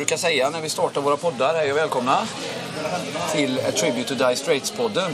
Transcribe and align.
brukar 0.00 0.16
säga 0.16 0.50
när 0.50 0.60
vi 0.60 0.68
startar 0.68 1.00
våra 1.00 1.16
poddar. 1.16 1.54
Hej 1.54 1.72
och 1.72 1.78
välkomna 1.78 2.26
till 3.32 3.58
A 3.58 3.70
Tribute 3.76 4.08
to 4.08 4.14
Die 4.14 4.34
Straits-podden. 4.34 5.10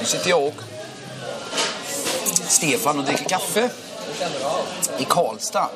Nu 0.00 0.04
sitter 0.04 0.30
jag 0.30 0.42
och 0.42 0.54
Stefan 2.48 2.98
och 2.98 3.04
dricker 3.04 3.28
kaffe 3.28 3.70
i 4.98 5.04
Karlstad. 5.04 5.68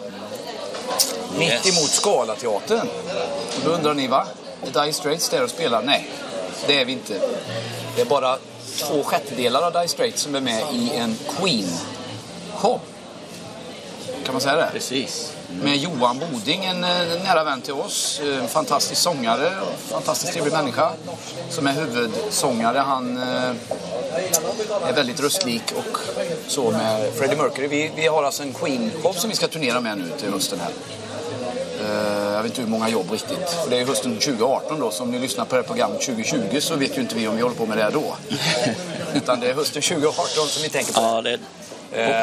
Mitt 1.39 1.49
Yes. 1.51 1.79
emot 1.79 1.91
Scalateatern. 1.91 2.89
Och 3.57 3.65
Då 3.65 3.71
undrar 3.71 3.95
ni, 3.95 4.07
va? 4.07 4.27
Är 4.63 4.81
Dire 4.81 4.93
Straits 4.93 5.29
där 5.29 5.45
och 5.45 5.51
spelar? 5.51 5.83
Nej, 5.83 6.11
det 6.67 6.81
är 6.81 6.85
vi 6.85 6.93
inte. 6.93 7.21
Det 7.97 8.01
är 8.01 8.07
bara 8.07 8.39
två 8.79 9.03
sjättedelar 9.03 9.63
av 9.63 9.73
Dire 9.73 9.89
Straits 9.89 10.23
som 10.23 10.35
är 10.35 10.41
med 10.41 10.63
i 10.73 10.91
en 10.97 11.19
Queen-show. 11.39 12.81
Kan 14.25 14.35
man 14.35 14.41
säga 14.41 14.57
det? 14.57 14.69
Precis. 14.73 15.33
Med 15.63 15.77
Johan 15.77 16.19
Boding, 16.33 16.65
en 16.65 16.85
eh, 16.85 16.91
nära 17.25 17.45
vän 17.45 17.61
till 17.61 17.73
oss. 17.75 18.21
eh, 18.25 18.39
En 18.39 18.49
fantastisk 18.49 19.01
sångare 19.03 19.47
och 19.61 19.79
fantastiskt 19.91 20.33
trevlig 20.33 20.53
människa. 20.53 20.91
Som 21.51 21.67
är 21.67 21.73
huvudsångare. 21.73 22.79
Han 22.79 23.17
eh, 23.19 24.89
är 24.89 24.93
väldigt 24.93 25.21
röstlik 25.21 25.63
och 25.77 25.99
så 26.49 26.71
med 26.71 27.11
Freddie 27.15 27.37
Mercury. 27.37 27.67
Vi, 27.69 27.91
vi 27.97 28.07
har 28.07 28.25
alltså 28.25 28.43
en 28.43 28.53
Queen-show 28.53 29.13
som 29.13 29.31
vi 29.31 29.37
ska 29.37 29.49
turnera 29.49 29.81
med 29.81 29.99
nu 29.99 30.05
till 30.19 30.33
hösten 30.33 30.59
här. 30.61 30.71
Jag 32.35 32.43
vet 32.43 32.51
inte 32.51 32.61
hur 32.63 32.69
många 32.69 32.89
jobb 32.89 33.11
riktigt. 33.11 33.51
För 33.65 33.71
det 33.71 33.81
är 33.81 33.87
hösten 33.87 34.13
2018 34.19 34.81
då. 34.81 34.91
Så 34.91 35.03
om 35.03 35.11
ni 35.11 35.19
lyssnar 35.19 35.45
på 35.45 35.55
det 35.57 35.61
här 35.63 35.67
programmet 35.69 36.01
2020 36.01 36.61
så 36.61 36.77
vet 36.77 36.97
ju 36.97 37.01
inte 37.01 37.15
vi 37.15 37.29
om 37.29 37.37
vi 37.37 37.43
håller 37.43 37.57
på 37.57 37.67
med 37.67 37.79
det 37.79 37.91
då. 37.93 38.17
Utan 39.15 39.41
det 39.41 39.51
är 39.51 39.55
hösten 39.55 39.83
2018 39.83 40.27
som 40.49 40.63
vi 40.63 40.69
tänker 40.69 40.93
på. 40.93 41.01
Ja, 41.01 41.23
det. 41.23 41.39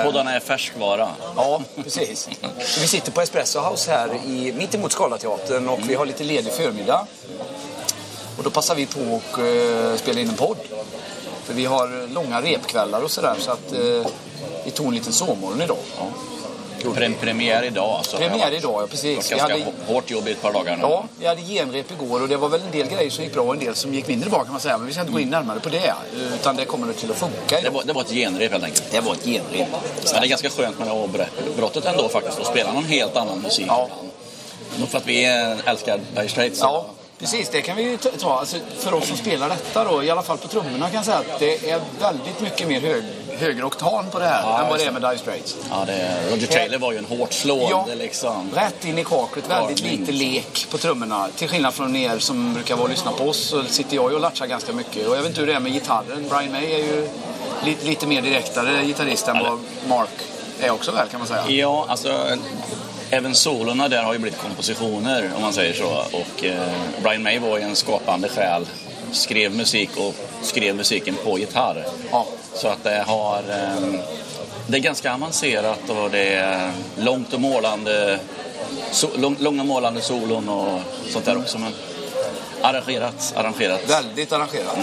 Poddarna 0.04 0.36
är 0.36 0.40
färskvara. 0.40 1.10
Ja, 1.36 1.62
precis. 1.84 2.30
Så 2.60 2.82
vi 2.82 2.88
sitter 2.88 3.12
på 3.12 3.22
Espresso 3.22 3.60
House 3.60 3.92
här 3.92 4.10
i, 4.26 4.54
mitt 4.58 4.76
emot 4.76 4.92
Scalateatern 4.92 5.70
och 5.70 5.80
vi 5.90 5.96
har 5.96 6.06
lite 6.06 6.24
ledig 6.24 6.54
förmiddag. 6.54 7.08
Och 8.38 8.44
då 8.44 8.50
passar 8.50 8.76
vi 8.76 8.86
på 8.86 9.00
att 9.00 9.40
uh, 9.40 9.96
spela 9.96 10.20
in 10.20 10.30
en 10.30 10.36
podd. 10.36 10.58
För 11.44 11.54
vi 11.54 11.66
har 11.66 12.08
långa 12.14 12.42
repkvällar 12.42 13.02
och 13.02 13.12
sådär 13.12 13.36
så 13.40 13.52
att 13.52 13.74
eh, 13.74 14.12
vi 14.66 14.72
tog 14.72 14.88
en 14.88 14.94
liten 14.94 15.14
sovmorgon 15.14 15.62
idag. 15.62 15.78
Prem 16.96 17.14
premiär 17.14 17.64
idag 17.64 17.90
alltså. 17.98 18.18
Premiär 18.18 18.52
idag, 18.52 18.82
ja 18.84 18.88
precis. 18.88 19.32
Vi 19.32 19.40
hade, 19.40 19.54
hå- 19.54 19.72
hårt 19.88 20.10
jobb 20.12 20.28
i 20.28 20.32
ett 20.32 20.42
par 20.42 20.54
dagar 20.54 20.76
nu. 20.76 20.82
ja, 20.82 21.06
vi 21.20 21.26
hade 21.28 21.42
genrep 21.42 21.92
igår 21.92 22.22
och 22.22 22.28
det 22.28 22.38
var 22.38 22.50
väl 22.50 22.62
en 22.62 22.72
del 22.72 22.88
grejer 22.88 23.10
som 23.10 23.24
gick 23.24 23.34
bra 23.34 23.44
och 23.44 23.54
en 23.54 23.60
del 23.60 23.76
som 23.76 23.94
gick 23.94 24.08
mindre 24.08 24.30
bra 24.30 24.44
kan 24.44 24.52
man 24.52 24.62
säga. 24.62 24.78
Men 24.78 24.88
vi 24.88 24.94
ska 24.94 25.02
inte 25.02 25.14
gå 25.14 25.20
in 25.20 25.30
närmare 25.30 25.60
på 25.60 25.70
det. 25.70 25.94
Utan 26.34 26.56
det 26.56 26.66
kommer 26.66 26.88
nog 26.88 26.98
till 26.98 27.12
att 27.12 27.18
funka 27.18 27.62
Det, 27.62 27.70
var, 27.70 27.84
det 27.84 27.94
var 27.94 28.02
ett 28.02 28.10
genrep 28.12 28.52
helt 28.52 28.64
enkelt. 28.64 28.84
Det 28.92 29.00
var 29.00 29.14
ett 29.14 29.24
genrep. 29.26 29.68
Men 30.12 30.22
det 30.22 30.28
är 30.28 30.30
ganska 30.30 30.50
skönt 30.50 30.80
med 30.80 30.90
avbrottet 30.92 31.86
ändå 31.86 32.10
faktiskt. 32.10 32.40
Att 32.40 32.48
spela 32.48 32.74
någon 32.74 32.86
helt 32.86 33.18
annan 33.18 33.40
musik. 33.40 33.66
Ja. 33.68 33.90
Nog 34.80 34.90
för 34.90 34.98
att 34.98 35.08
vi 35.08 35.26
eh, 35.26 35.70
älskar 35.70 36.00
Dire 36.16 36.28
Straits. 36.30 36.60
Ja, 36.62 36.86
precis. 37.20 37.50
Det 37.50 37.62
kan 37.62 37.76
vi 37.76 37.84
ju 37.84 37.98
ta- 37.98 38.10
ta. 38.20 38.40
Alltså, 38.40 38.58
för 38.78 38.94
oss 38.94 39.08
som 39.08 39.18
spelar 39.18 39.50
detta 39.50 39.84
då, 39.84 40.04
i 40.04 40.10
alla 40.10 40.22
fall 40.22 40.38
på 40.38 40.48
trummorna 40.48 40.86
kan 40.88 40.96
jag 40.96 41.06
säga 41.06 41.18
att 41.18 41.40
det 41.40 41.70
är 41.70 41.82
väldigt 42.02 42.42
mycket 42.42 42.68
mer 42.68 42.82
hög, 42.82 43.04
högre 43.38 43.64
oktan 43.66 44.06
på 44.12 44.20
det 44.20 44.26
här 44.26 44.42
Ja, 44.44 44.62
än 44.64 44.70
vad 44.70 44.80
det 44.80 44.86
är 44.86 44.92
med 44.92 45.02
Dire 45.02 45.18
Straits. 45.18 45.58
Ja, 45.70 45.84
det, 45.88 46.10
Roger 46.32 46.48
Taylor 46.48 46.78
var 46.78 46.92
ju 46.92 46.98
en 46.98 47.06
hårt 47.06 47.34
slående 47.34 47.68
Ja. 47.70 47.86
liksom. 47.98 48.50
Rätt 48.56 48.86
in 48.86 48.98
i 49.00 49.04
kaklet, 49.04 49.50
väldigt 49.50 49.82
Carving. 49.82 50.00
lite 50.00 50.12
lek 50.12 50.68
på 50.72 50.78
trummorna. 50.78 51.28
Till 51.36 51.48
skillnad 51.50 51.74
från 51.74 51.96
er 51.96 52.20
som 52.20 52.54
brukar 52.54 52.76
vara 52.76 52.84
och 52.84 52.90
lyssna 52.90 53.12
på 53.12 53.24
oss 53.24 53.38
så 53.38 53.64
sitter 53.64 53.96
jag 53.96 54.10
ju 54.10 54.16
och 54.16 54.22
latchar 54.22 54.46
ganska 54.46 54.74
mycket. 54.74 55.08
Och 55.08 55.16
jag 55.16 55.22
vet 55.22 55.30
inte 55.30 55.40
hur 55.40 55.48
det 55.48 55.54
är 55.54 55.60
med 55.60 55.72
gitarren. 55.74 56.26
Brian 56.30 56.52
May 56.52 56.74
är 56.74 56.78
ju 56.78 57.08
lite, 57.66 57.86
lite 57.86 58.08
mer 58.08 58.22
direktare 58.22 58.86
gitarrist 58.86 59.28
än 59.28 59.40
vad 59.40 59.60
Mark 59.90 60.10
är 60.62 60.70
också 60.72 60.92
väl 60.92 61.08
kan 61.08 61.20
man 61.20 61.28
säga. 61.28 61.44
Ja, 61.50 61.86
alltså 61.90 62.20
även 63.10 63.36
solorna 63.36 63.88
där 63.88 64.04
har 64.04 64.14
ju 64.14 64.20
blivit 64.20 64.40
kompositioner 64.40 65.30
om 65.36 65.42
man 65.42 65.54
säger 65.54 65.74
så. 65.74 65.88
Och 66.18 66.44
eh, 66.46 66.72
Brian 67.04 67.24
May 67.24 67.40
var 67.40 67.58
ju 67.58 67.64
en 67.64 67.76
skapande 67.76 68.30
själ. 68.30 68.66
Skrev 69.12 69.56
musik 69.56 69.90
och 69.98 70.16
skrev 70.42 70.76
musiken 70.76 71.16
på 71.26 71.40
gitarr. 71.40 71.86
Ja. 72.12 72.26
Så 72.56 72.68
att 72.68 72.84
det 72.84 73.04
har... 73.08 73.38
Eh, 73.50 74.00
det 74.68 74.78
är 74.78 74.82
ganska 74.82 75.14
avancerat 75.14 75.90
och 75.90 76.12
det 76.12 76.34
är 76.34 76.72
långt 76.98 77.34
och 77.34 77.42
målande, 77.42 78.20
so, 78.92 79.08
lång, 79.18 79.36
långa 79.40 79.64
målande 79.64 80.02
solon 80.02 80.50
och 80.50 80.80
sånt 81.10 81.26
där 81.26 81.38
också. 81.38 81.58
Men 81.60 81.74
arrangerat, 82.62 83.34
arrangerat. 83.36 83.90
Väldigt 83.90 84.32
arrangerat. 84.32 84.78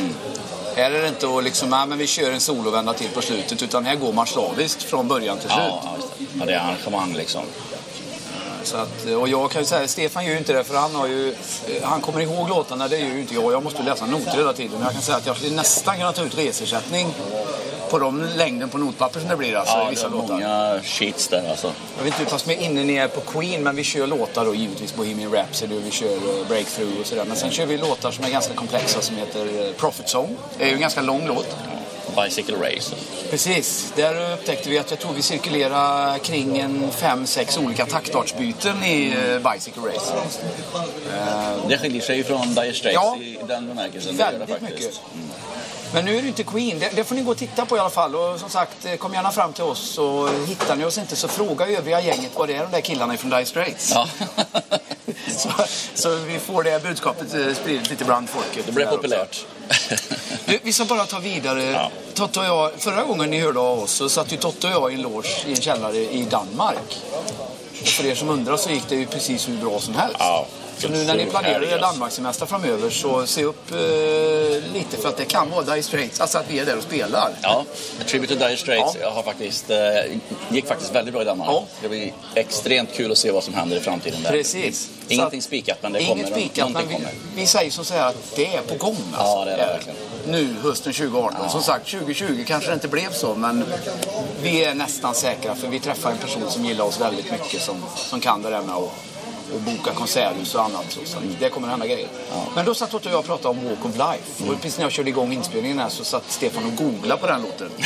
Här 0.76 0.91
är 0.91 1.03
det 1.03 1.08
inte 1.08 1.28
att 1.28 1.44
liksom, 1.44 1.70
nej, 1.70 1.86
men 1.86 1.98
vi 1.98 2.06
kör 2.06 2.32
en 2.32 2.41
solovända 2.41 2.92
till 2.92 3.08
på 3.08 3.22
slutet 3.22 3.62
utan 3.62 3.84
här 3.84 3.97
går 3.97 4.12
man 4.12 4.26
slaviskt 4.26 4.82
från 4.82 5.08
början 5.08 5.38
till 5.38 5.50
slut. 5.50 5.64
Ja, 5.69 5.97
ja, 6.38 6.47
det 6.47 6.52
är 6.52 6.58
arrangemang 6.58 7.12
liksom. 7.12 7.42
Så 8.65 8.76
att, 8.76 9.04
och 9.21 9.28
jag 9.28 9.50
kan 9.50 9.62
ju 9.62 9.66
säga, 9.66 9.88
Stefan 9.88 10.25
gör 10.25 10.32
ju 10.32 10.38
inte 10.38 10.53
det 10.53 10.65
för 10.65 10.75
han 10.75 10.94
har 10.94 11.06
ju, 11.06 11.34
han 11.82 12.00
kommer 12.00 12.21
ihåg 12.21 12.48
låtarna, 12.48 12.88
det 12.88 12.98
gör 12.98 13.06
ju 13.15 13.21
inte 13.21 13.34
jag. 13.34 13.53
Jag 13.53 13.62
måste 13.65 13.82
läsa 13.82 14.06
noter 14.06 14.37
hela 14.37 14.53
tiden. 14.53 14.72
Men 14.72 14.82
jag 14.82 14.93
kan 14.93 15.03
säga 15.03 15.16
att 15.16 15.26
jag 15.26 15.37
skulle 15.37 15.56
nästan 15.56 15.97
kunna 15.97 16.12
ta 16.12 16.22
ut 16.22 16.38
resersättning 16.38 17.15
på 17.91 17.99
de 17.99 18.22
längden 18.37 18.69
på 18.69 18.78
notpapper 18.78 19.20
som 19.20 19.28
det 19.28 19.37
blir 19.37 19.54
alltså, 19.56 19.75
i 19.76 19.78
Ja, 19.78 19.84
det 19.84 19.91
vissa 19.91 20.06
är 20.06 20.10
låtar. 20.10 20.34
många 20.34 20.81
sheets 20.82 21.28
där 21.28 21.50
alltså. 21.50 21.72
Jag 21.97 22.04
vet 22.04 22.12
inte 22.15 22.19
hur 22.25 22.31
pass 22.31 22.47
med 22.47 22.62
inne 22.62 22.84
ni 22.84 22.94
är 22.94 23.09
på 23.09 23.20
Queen, 23.20 23.62
men 23.62 23.76
vi 23.76 23.84
kör 23.84 24.06
låtar 24.06 24.44
då 24.44 24.54
givetvis 24.54 24.94
Bohemian 24.94 25.32
Rhapsody 25.32 25.76
och 25.78 25.87
vi 25.87 25.91
kör 25.91 26.12
eh, 26.15 26.47
Breakthrough 26.49 27.00
och 27.00 27.06
sådär. 27.06 27.25
Men 27.25 27.37
sen 27.37 27.50
kör 27.50 27.66
vi 27.66 27.78
låtar 27.78 28.10
som 28.10 28.25
är 28.25 28.31
ganska 28.31 28.54
komplexa 28.54 29.00
som 29.00 29.16
heter 29.16 29.41
eh, 29.66 29.72
Prophet 29.72 30.09
Song. 30.09 30.37
Det 30.59 30.65
är 30.65 30.69
ju 30.69 30.75
en 30.75 30.81
ganska 30.81 31.00
lång 31.03 31.26
låt. 31.26 31.56
Bicycle 32.25 32.54
Race. 32.56 32.94
Precis, 33.31 33.93
där 33.97 34.32
upptäckte 34.32 34.71
vi 34.71 34.78
att 34.78 34.91
jag 34.91 35.00
tror 35.00 35.12
vi 35.12 35.22
cirkulerar 35.22 36.19
kring 36.19 36.59
en 36.59 36.91
fem, 36.91 37.26
sex 37.26 37.59
olika 37.59 37.87
taktartsbyten 37.87 38.84
i 38.84 39.06
eh, 39.43 39.53
Bicycle 39.53 39.82
Race. 39.82 40.15
Det 41.69 41.78
skiljer 41.78 42.03
sig 42.03 42.16
ju 42.16 42.25
från 42.25 42.54
Dire 42.54 42.72
Straits 42.75 42.94
Ja. 42.94 43.16
i 43.20 43.38
den 43.49 43.69
bemärkelsen. 43.69 44.16
det 44.16 44.22
gör 44.22 44.32
det 44.32 44.38
Väldigt 44.38 44.60
faktiskt. 44.69 45.00
Men 45.94 46.04
nu 46.04 46.18
är 46.18 46.22
det 46.22 46.28
inte 46.28 46.42
Queen. 46.42 46.78
Det, 46.78 46.90
det 46.94 47.04
får 47.04 47.14
ni 47.14 47.22
gå 47.22 47.30
och 47.30 47.36
titta 47.36 47.66
på 47.66 47.76
i 47.76 47.80
alla 47.80 47.90
fall. 47.90 48.14
Och 48.14 48.40
som 48.40 48.50
sagt, 48.50 48.84
eh, 48.84 48.96
kom 48.96 49.14
gärna 49.14 49.30
fram 49.30 49.52
till 49.52 49.64
oss. 49.64 49.98
Och 49.98 50.28
hittar 50.46 50.76
ni 50.76 50.84
oss 50.84 50.98
inte 50.98 51.16
så 51.16 51.28
fråga 51.28 51.66
övriga 51.66 52.00
gänget 52.00 52.30
vad 52.34 52.48
det 52.48 52.56
är 52.56 52.62
de 52.62 52.70
där 52.70 52.80
killarna 52.80 53.16
från 53.16 53.30
Dire 53.30 53.44
Straits. 53.44 53.92
Ja. 53.94 54.08
så, 55.36 55.50
så 55.94 56.14
vi 56.14 56.38
får 56.38 56.62
det 56.62 56.82
budskapet 56.82 57.34
eh, 57.34 57.54
spridigt 57.54 57.90
lite 57.90 58.04
bland 58.04 58.28
folket. 58.28 58.66
det 58.66 58.72
blir 58.72 58.86
populärt. 58.86 59.46
Du, 60.44 60.58
vi 60.62 60.72
ska 60.72 60.84
bara 60.84 61.04
ta 61.04 61.18
vidare. 61.18 61.62
Ja. 61.62 61.90
Totte 62.14 62.40
och 62.40 62.46
jag, 62.46 62.72
förra 62.78 63.02
gången 63.02 63.30
ni 63.30 63.40
hörde 63.40 63.60
av 63.60 63.78
oss 63.78 63.92
så 63.92 64.08
satt 64.08 64.32
ju 64.32 64.36
Totte 64.36 64.66
och 64.66 64.72
jag 64.72 64.92
i 64.92 64.94
en 64.94 65.02
loge 65.02 65.28
i 65.46 65.50
en 65.50 65.60
källare 65.60 65.96
i 65.96 66.26
Danmark. 66.30 66.98
Och 67.82 67.88
för 67.88 68.06
er 68.06 68.14
som 68.14 68.28
undrar 68.28 68.56
så 68.56 68.70
gick 68.70 68.88
det 68.88 68.96
ju 68.96 69.06
precis 69.06 69.48
hur 69.48 69.56
bra 69.56 69.80
som 69.80 69.94
helst. 69.94 70.16
Ja, 70.18 70.46
så 70.80 70.88
nu 70.88 71.04
när 71.04 71.14
ni 71.16 71.26
planerar 71.26 71.62
er. 71.62 71.78
Danmarkssemester 71.78 72.46
framöver 72.46 72.91
så 72.91 73.26
se 73.26 73.44
upp 73.44 73.70
eh, 73.70 73.76
lite 74.74 74.96
för 75.02 75.08
att 75.08 75.16
det 75.16 75.24
kan 75.24 75.50
vara 75.50 75.62
Dire 75.62 75.82
Straits, 75.82 76.20
alltså 76.20 76.38
att 76.38 76.44
vi 76.50 76.58
är 76.58 76.64
där 76.66 76.76
och 76.76 76.82
spelar. 76.82 77.30
Ja, 77.42 77.64
Tribute 78.06 78.34
to 78.34 78.38
Dire 78.46 78.56
Straits 78.56 78.96
Ja. 79.00 79.10
har 79.10 79.22
faktiskt, 79.22 79.70
eh, 79.70 79.78
gick 80.50 80.66
faktiskt 80.66 80.94
väldigt 80.94 81.14
bra 81.14 81.22
i 81.22 81.24
Danmark. 81.24 81.48
Ja. 81.50 81.64
Det 81.82 81.88
blir 81.88 82.12
extremt 82.34 82.92
kul 82.92 83.12
att 83.12 83.19
se 83.19 83.30
vad 83.30 83.44
som 83.44 83.54
händer 83.54 83.76
i 83.76 83.80
framtiden 83.80 84.22
där. 84.22 84.30
Precis. 84.30 84.88
Ingenting 85.08 85.42
spikat, 85.42 85.78
men 85.82 85.92
det 85.92 86.00
Inget 86.02 86.24
kommer. 86.24 86.40
spikat, 86.40 86.70
men 86.70 86.88
vi, 86.88 86.94
kommer. 86.94 87.10
vi 87.36 87.46
säger 87.46 87.70
så 87.70 87.94
här 87.94 88.06
att 88.08 88.36
det 88.36 88.54
är 88.54 88.60
på 88.62 88.74
gång. 88.74 88.96
Alltså. 89.12 89.38
Ja, 89.38 89.44
det 89.44 89.50
är 89.52 89.56
det 89.56 89.66
verkligen. 89.66 89.96
Nu, 90.26 90.54
hösten 90.62 90.92
2018. 90.92 91.50
Som 91.50 91.62
sagt, 91.62 91.90
2020 91.90 92.44
kanske 92.46 92.70
det 92.70 92.74
inte 92.74 92.88
blev 92.88 93.12
så, 93.12 93.34
men 93.34 93.64
vi 94.42 94.64
är 94.64 94.75
nästan 94.75 95.14
säkra 95.14 95.55
för 95.55 95.69
vi 95.69 95.81
träffar 95.81 96.10
en 96.10 96.19
person 96.19 96.50
som 96.50 96.64
gillar 96.64 96.84
oss 96.84 97.00
väldigt 97.00 97.31
mycket 97.31 97.62
som, 97.62 97.76
som 97.96 98.20
kan 98.20 98.43
det 98.43 98.50
där 98.50 98.62
med 98.62 98.75
att 98.75 98.90
och 99.55 99.61
boka 99.61 99.93
konserthus 99.94 100.55
och 100.55 100.64
annat. 100.64 100.85
Så, 100.88 101.00
så 101.05 101.19
att 101.19 101.25
det 101.41 101.49
kommer 101.49 101.69
hända 101.69 101.87
grejer. 101.87 102.08
Men 102.55 102.64
då 102.64 102.75
satt 102.75 102.91
Totte 102.91 103.08
och 103.08 103.14
jag 103.14 103.19
och 103.19 103.26
pratade 103.26 103.49
om 103.49 103.64
Walk 103.64 103.85
of 103.85 103.97
Life. 103.97 104.52
Och 104.52 104.61
precis 104.61 104.79
när 104.79 104.85
jag 104.85 104.93
körde 104.93 105.11
igång 105.11 105.32
inspelningen 105.32 105.79
här 105.79 105.88
så 105.88 106.05
satt 106.05 106.31
Stefan 106.31 106.64
och 106.64 106.76
googlade 106.76 107.20
på 107.20 107.26
den 107.26 107.43
låten. 107.43 107.70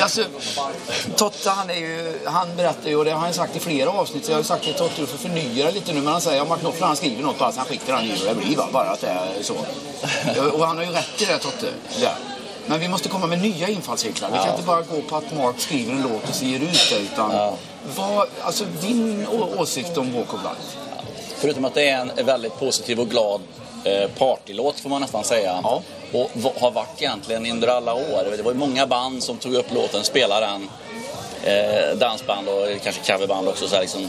Alltså, 0.00 0.24
Totte 1.16 1.50
han 1.50 1.70
är 1.70 1.74
ju, 1.74 2.18
han 2.24 2.56
berättar 2.56 2.88
ju, 2.90 2.96
och 2.96 3.04
det 3.04 3.10
har 3.10 3.18
han 3.18 3.34
sagt 3.34 3.56
i 3.56 3.60
flera 3.60 3.90
avsnitt, 3.90 4.24
så 4.24 4.30
jag 4.30 4.36
har 4.36 4.40
ju 4.40 4.46
sagt 4.46 4.64
till 4.64 4.74
Totte, 4.74 5.00
du 5.00 5.06
får 5.06 5.18
förnya 5.18 5.70
lite 5.70 5.92
nu, 5.92 6.00
men 6.00 6.12
han 6.12 6.20
säger 6.20 6.42
att 6.42 6.48
Martin 6.48 6.62
Knopfler 6.62 6.86
han 6.86 6.96
skriver 6.96 7.22
något 7.22 7.38
bara 7.38 7.52
så 7.52 7.58
han 7.58 7.66
skiter 7.66 7.92
han 7.92 8.04
i 8.04 8.10
hur 8.10 8.26
det 8.28 8.34
blir 8.34 8.56
va? 8.56 8.68
bara 8.72 8.90
att 8.90 9.00
det 9.00 9.08
är 9.08 9.42
så. 9.42 9.54
Och 10.52 10.66
han 10.66 10.76
har 10.76 10.84
ju 10.84 10.90
rätt 10.90 11.22
i 11.22 11.24
det 11.24 11.38
Totte. 11.38 11.66
Ja. 12.00 12.10
Men 12.68 12.80
vi 12.80 12.88
måste 12.88 13.08
komma 13.08 13.26
med 13.26 13.42
nya 13.42 13.68
infallsvinklar. 13.68 14.30
Vi 14.32 14.38
kan 14.38 14.50
inte 14.50 14.62
bara 14.66 14.82
gå 14.82 15.02
på 15.08 15.16
att 15.16 15.36
Mark 15.36 15.54
skriver 15.58 15.92
en 15.92 16.02
låt 16.02 16.28
och 16.28 16.34
så 16.34 16.44
ger 16.44 16.60
ut 16.60 16.90
det, 16.90 16.98
utan 16.98 17.56
vad, 17.96 18.28
alltså 18.40 18.64
din 18.80 19.26
åsikt 19.58 19.98
om 19.98 20.14
Walk 20.14 20.34
of 20.34 20.40
Life? 20.42 20.78
Förutom 21.36 21.64
att 21.64 21.74
det 21.74 21.88
är 21.88 22.00
en 22.00 22.26
väldigt 22.26 22.58
positiv 22.58 23.00
och 23.00 23.08
glad 23.08 23.40
eh, 23.84 24.10
partylåt 24.18 24.80
får 24.80 24.90
man 24.90 25.00
nästan 25.00 25.24
säga. 25.24 25.60
Ja. 25.62 25.82
Och 26.12 26.30
har 26.60 26.70
varit 26.70 27.02
egentligen 27.02 27.50
under 27.50 27.68
alla 27.68 27.94
år. 27.94 28.36
Det 28.36 28.42
var 28.42 28.52
ju 28.52 28.58
många 28.58 28.86
band 28.86 29.22
som 29.22 29.36
tog 29.36 29.54
upp 29.54 29.74
låten, 29.74 30.04
spelade 30.04 30.46
den. 30.46 30.68
Eh, 31.44 31.96
dansband 31.96 32.48
och 32.48 32.82
kanske 32.82 33.12
coverband 33.12 33.48
också. 33.48 33.68
Så 33.68 33.74
här 33.74 33.82
liksom. 33.82 34.08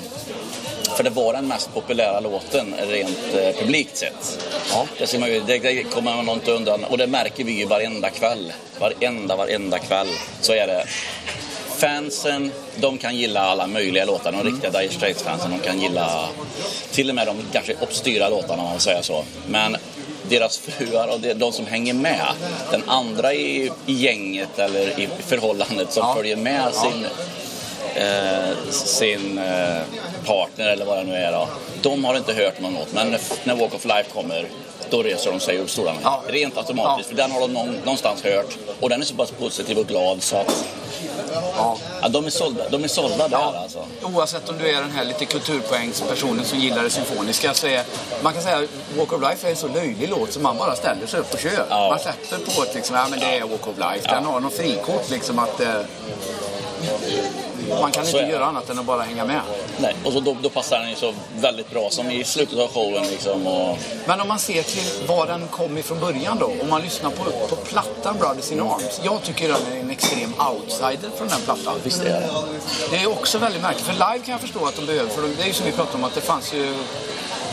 För 1.00 1.04
det 1.04 1.10
var 1.10 1.34
den 1.34 1.48
mest 1.48 1.74
populära 1.74 2.20
låten 2.20 2.76
rent 2.90 3.36
eh, 3.36 3.56
publikt 3.60 3.98
sett. 3.98 4.40
Ja. 4.72 4.88
Det, 4.98 5.08
ser 5.08 5.20
man 5.20 5.30
ju, 5.30 5.40
det, 5.40 5.60
det 5.60 5.84
kommer 5.84 6.24
man 6.24 6.36
inte 6.36 6.52
undan. 6.52 6.84
Och 6.84 6.98
det 6.98 7.08
märker 7.08 7.44
vi 7.44 7.52
ju 7.52 7.66
varenda 7.66 8.10
kväll. 8.10 8.54
Varenda, 8.80 9.36
varenda 9.36 9.80
kväll 9.80 10.08
så 10.42 10.54
är 10.54 10.68
det 10.68 10.84
fansen, 11.78 12.52
de 12.76 12.98
kan 12.98 13.16
gilla 13.16 13.42
alla 13.42 13.68
möjliga 13.68 14.06
låtar. 14.06 14.32
De 14.32 14.44
riktiga 14.44 14.72
Dire 14.72 14.90
Straits-fansen, 14.90 15.52
de 15.52 15.60
kan 15.60 15.82
gilla 15.82 16.30
till 16.92 17.10
och 17.10 17.16
med 17.16 17.28
de 17.28 17.38
kanske 17.52 17.76
obstyra 17.82 18.30
låtarna 18.30 18.64
om 18.64 18.70
man 18.70 18.80
säger 18.80 19.02
så. 19.02 19.24
Men 19.48 19.78
deras 20.30 20.58
fruar 20.58 21.08
och 21.08 21.20
de 21.36 21.52
som 21.54 21.66
hänger 21.66 21.94
med, 21.94 22.28
den 22.72 22.84
andra 22.90 23.34
i, 23.34 23.72
i 23.86 23.94
gänget 23.94 24.60
eller 24.60 25.00
i 25.00 25.10
förhållandet 25.28 25.94
som 25.94 26.04
Ja. 26.08 26.16
följer 26.16 26.36
med 26.36 26.74
sin, 26.74 27.06
eh, 28.00 28.72
sin 28.72 29.38
eh, 29.38 29.82
partner 30.26 30.68
eller 30.70 30.86
vad 30.86 30.98
det 30.98 31.04
nu 31.04 31.16
är 31.16 31.32
då. 31.32 31.48
De 31.82 32.06
har 32.06 32.18
inte 32.18 32.34
hört 32.34 32.60
någon 32.62 32.74
låt, 32.74 32.94
men 32.94 33.12
när, 33.12 33.20
när 33.44 33.56
Walk 33.56 33.74
of 33.74 33.86
Life 33.86 34.10
kommer 34.14 34.48
då 34.90 35.04
reser 35.04 35.32
de 35.32 35.40
sig 35.40 35.56
ur 35.56 35.68
stolarna. 35.68 36.00
Ja. 36.04 36.24
Rent 36.28 36.58
automatiskt, 36.58 37.10
Ja. 37.12 37.16
för 37.16 37.24
den 37.24 37.32
har 37.32 37.40
de 37.42 37.54
någon, 37.54 37.74
någonstans 37.76 38.24
hört. 38.24 38.58
Och 38.80 38.90
den 38.90 39.02
är 39.02 39.06
så 39.06 39.16
pass 39.16 39.32
positiv 39.32 39.78
och 39.78 39.88
glad 39.88 40.24
så 40.24 40.36
att 40.38 40.66
Ja. 41.58 41.78
ja, 42.02 42.08
de 42.10 42.26
är 42.26 42.30
sålda, 42.30 42.70
de 42.70 42.84
är 42.84 42.88
sålda 42.88 43.28
där 43.28 43.38
Ja, 43.38 43.54
alltså. 43.64 43.86
oavsett 44.04 44.50
om 44.50 44.58
du 44.58 44.70
är 44.70 44.82
den 44.82 44.92
här 44.92 45.06
lite 45.06 45.26
kulturpoängspersonen 45.26 46.46
som 46.46 46.60
gillar 46.60 46.84
det 46.84 46.90
symfoniska 46.90 47.54
så 47.54 47.68
är, 47.68 47.84
man 48.22 48.34
kan 48.34 48.42
säga 48.42 48.58
att 48.58 48.98
Walk 48.98 49.14
of 49.14 49.22
Life 49.22 49.48
är 49.48 49.52
en 49.52 49.56
så 49.58 49.68
löjlig 49.68 50.10
låt 50.10 50.34
som 50.34 50.44
man 50.44 50.58
bara 50.58 50.76
ställer 50.76 51.08
sig 51.08 51.20
upp 51.20 51.34
och 51.34 51.40
kör. 51.40 51.66
Man 51.70 52.00
släpper 52.00 52.52
på 52.56 52.62
att 52.62 52.76
liksom, 52.76 52.96
ja, 52.96 53.08
men 53.10 53.20
det 53.20 53.26
är 53.26 53.42
Walk 53.42 53.68
of 53.68 53.78
Life. 53.78 54.08
Den 54.10 54.26
har 54.26 54.40
något 54.40 54.54
frikort 54.54 55.10
liksom 55.10 55.40
att 55.40 55.60
eh, 55.62 55.82
man 57.70 57.92
kan 57.92 58.06
Så 58.06 58.20
inte 58.20 58.32
göra 58.32 58.46
annat 58.46 58.70
än 58.70 58.80
att 58.80 58.86
bara 58.86 59.02
hänga 59.02 59.26
med. 59.26 59.42
Nej, 59.78 59.96
och 60.06 60.14
så 60.14 60.20
då, 60.20 60.36
då 60.42 60.50
passar 60.50 60.80
den 60.80 60.90
ju 60.90 60.96
så 60.96 61.14
väldigt 61.40 61.72
bra 61.72 61.90
som 61.90 62.12
i 62.12 62.24
slutet 62.24 62.60
av 62.60 62.68
showen 62.74 63.04
liksom. 63.12 63.48
Och, 63.48 63.78
Men 64.06 64.22
om 64.22 64.28
man 64.28 64.40
ser 64.40 64.64
till 64.64 65.08
var 65.08 65.28
den 65.28 65.48
kom 65.48 65.78
ifrån 65.78 66.00
början 66.00 66.38
då, 66.40 66.46
om 66.62 66.70
man 66.70 66.82
lyssnar 66.82 67.10
på, 67.10 67.24
på 67.50 67.56
plattan 67.56 68.18
Brothers 68.20 68.52
in 68.52 68.60
Arms. 68.62 69.02
Jag 69.04 69.24
tycker 69.24 69.48
den 69.48 69.58
är 69.74 69.80
en 69.80 69.90
extrem 69.90 70.34
outsider 70.52 71.10
från 71.18 71.28
den 71.28 71.42
plattan. 71.46 71.74
visst 71.84 72.02
är 72.02 72.06
det. 72.06 72.30
Det 72.92 72.98
är 72.98 73.10
också 73.10 73.38
väldigt 73.38 73.62
märkligt, 73.62 73.86
för 73.86 73.94
live 73.94 74.20
kan 74.26 74.32
jag 74.32 74.42
förstå 74.42 74.66
att 74.66 74.76
de 74.76 74.86
behöver, 74.86 75.10
för 75.10 75.22
det 75.22 75.44
är 75.44 75.48
ju 75.48 75.54
som 75.54 75.66
vi 75.66 75.72
pratade 75.72 75.98
om 75.98 76.04
att 76.04 76.16
det 76.16 76.22
fanns 76.22 76.54
ju 76.54 76.76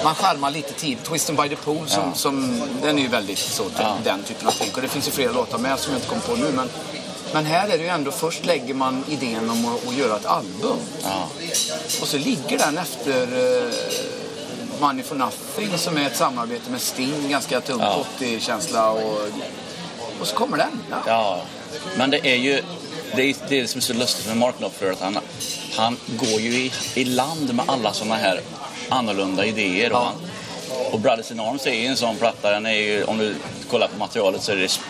man 0.05 0.15
skärmar 0.15 0.51
lite 0.51 0.73
tid. 0.73 0.99
Twisten 1.05 1.37
by 1.37 1.49
the 1.49 1.57
Pool, 1.57 1.89
som, 1.89 2.03
Ja. 2.03 2.13
som, 2.15 2.63
den 2.83 2.99
är 2.99 3.03
ju 3.03 3.09
väldigt 3.09 3.39
så, 3.39 3.65
Ja. 3.79 3.97
den 4.05 4.23
typen 4.23 4.49
av 4.49 4.55
tänk. 4.61 4.77
Och 4.77 4.83
det 4.83 4.89
finns 4.89 5.09
ju 5.09 5.13
flera 5.13 5.33
låtar 5.33 5.59
med 5.59 5.79
som 5.79 5.93
jag 5.93 5.99
inte 5.99 6.09
kommer 6.09 6.23
på 6.23 6.35
nu. 6.37 6.53
Men, 6.57 6.71
men 7.37 7.47
här 7.47 7.69
är 7.69 7.79
det 7.79 7.85
ju 7.85 7.89
ändå, 7.89 8.11
först 8.11 8.45
lägger 8.47 8.75
man 8.75 9.05
idén 9.09 9.51
om 9.51 9.67
att, 9.67 9.89
att 9.89 9.95
göra 9.95 10.17
ett 10.17 10.27
album. 10.27 10.77
Ja. 11.03 11.29
Och 12.01 12.09
så 12.09 12.19
ligger 12.19 12.59
den 12.59 12.79
efter 12.79 13.23
uh, 13.23 13.73
Money 14.81 15.03
for 15.03 15.17
Nothing 15.17 15.79
som 15.79 15.97
är 15.97 16.07
ett 16.07 16.17
samarbete 16.17 16.71
med 16.71 16.81
Sting, 16.81 17.29
ganska 17.29 17.61
tung 17.61 17.81
Ja. 17.81 18.05
80-känsla. 18.19 18.91
Och, 18.91 19.21
och 20.21 20.27
så 20.27 20.37
kommer 20.37 20.57
den. 20.57 20.83
Ja. 20.91 20.97
ja, 21.07 21.43
men 21.97 22.11
det 22.11 22.27
är 22.27 22.37
ju 22.37 22.63
det, 23.17 23.23
är, 23.23 23.37
det 23.49 23.61
är 23.61 23.67
som 23.67 23.79
är 23.79 23.83
så 23.83 23.93
lustigt 23.93 24.27
med 24.27 24.37
Mark 24.37 24.57
Knopfler 24.59 24.91
att 24.91 25.01
han, 25.01 25.19
han 25.77 25.97
går 26.07 26.41
ju 26.41 26.55
i, 26.55 26.73
i 26.95 27.05
land 27.05 27.55
med 27.55 27.65
alla 27.69 27.93
såna 27.93 28.15
här 28.15 28.41
annorlunda 28.89 29.45
idéer. 29.45 29.93
Och, 29.93 29.99
Ja. 29.99 30.05
han, 30.05 30.15
och 30.93 31.01
Brothers 31.01 31.31
in 31.31 31.41
Arms 31.41 31.67
är 31.67 31.75
ju 31.75 31.87
en 31.87 31.97
sån 31.97 32.17
platta, 32.17 32.51
den 32.51 32.67
är 32.67 32.73
ju, 32.73 33.05
om 33.05 33.19
du 33.19 33.35
kollar 33.71 33.89
på 33.89 33.99
materialet 33.99 34.43
så 34.43 34.53
är 34.53 34.57
det, 34.57 34.81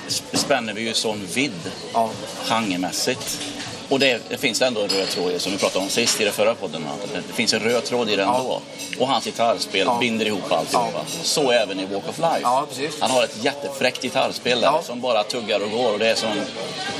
spänner 0.46 0.72
vi 0.72 0.80
ju 0.82 0.94
sån 0.94 1.26
vidd 1.34 1.52
Ja. 1.92 2.10
genremässigt. 2.48 3.40
Och 3.88 3.98
det, 3.98 4.22
det 4.28 4.36
finns 4.36 4.62
ändå 4.62 4.80
en 4.82 4.88
röd 4.88 5.08
tråd 5.08 5.32
i, 5.32 5.38
som 5.38 5.52
vi 5.52 5.58
pratade 5.58 5.84
om 5.84 5.90
sist 5.90 6.20
i 6.20 6.24
den 6.24 6.32
förra 6.32 6.54
podden. 6.54 6.84
Det, 7.12 7.20
det 7.28 7.32
finns 7.32 7.52
en 7.54 7.60
röd 7.60 7.84
tråd 7.84 8.10
i 8.10 8.16
den 8.16 8.26
Ja. 8.28 8.38
ändå. 8.38 8.60
Och 8.98 9.08
hans 9.08 9.24
gitarrspel 9.24 9.82
Ja. 9.86 9.96
binder 10.00 10.26
ihop 10.26 10.52
alltihopa. 10.52 11.00
Så 11.22 11.50
även 11.50 11.80
i 11.80 11.86
Walk 11.86 12.08
of 12.08 12.18
Life. 12.18 12.40
Ja. 12.42 12.66
Han 13.00 13.10
har 13.10 13.24
ett 13.24 13.44
jättefräckt 13.44 14.02
gitarrspel 14.02 14.60
där 14.60 14.66
Ja. 14.66 14.82
som 14.82 15.00
bara 15.00 15.22
tuggar 15.22 15.60
och 15.60 15.70
går. 15.70 15.92
Och 15.92 15.98
det 15.98 16.06
är 16.10 16.14
som, 16.14 16.30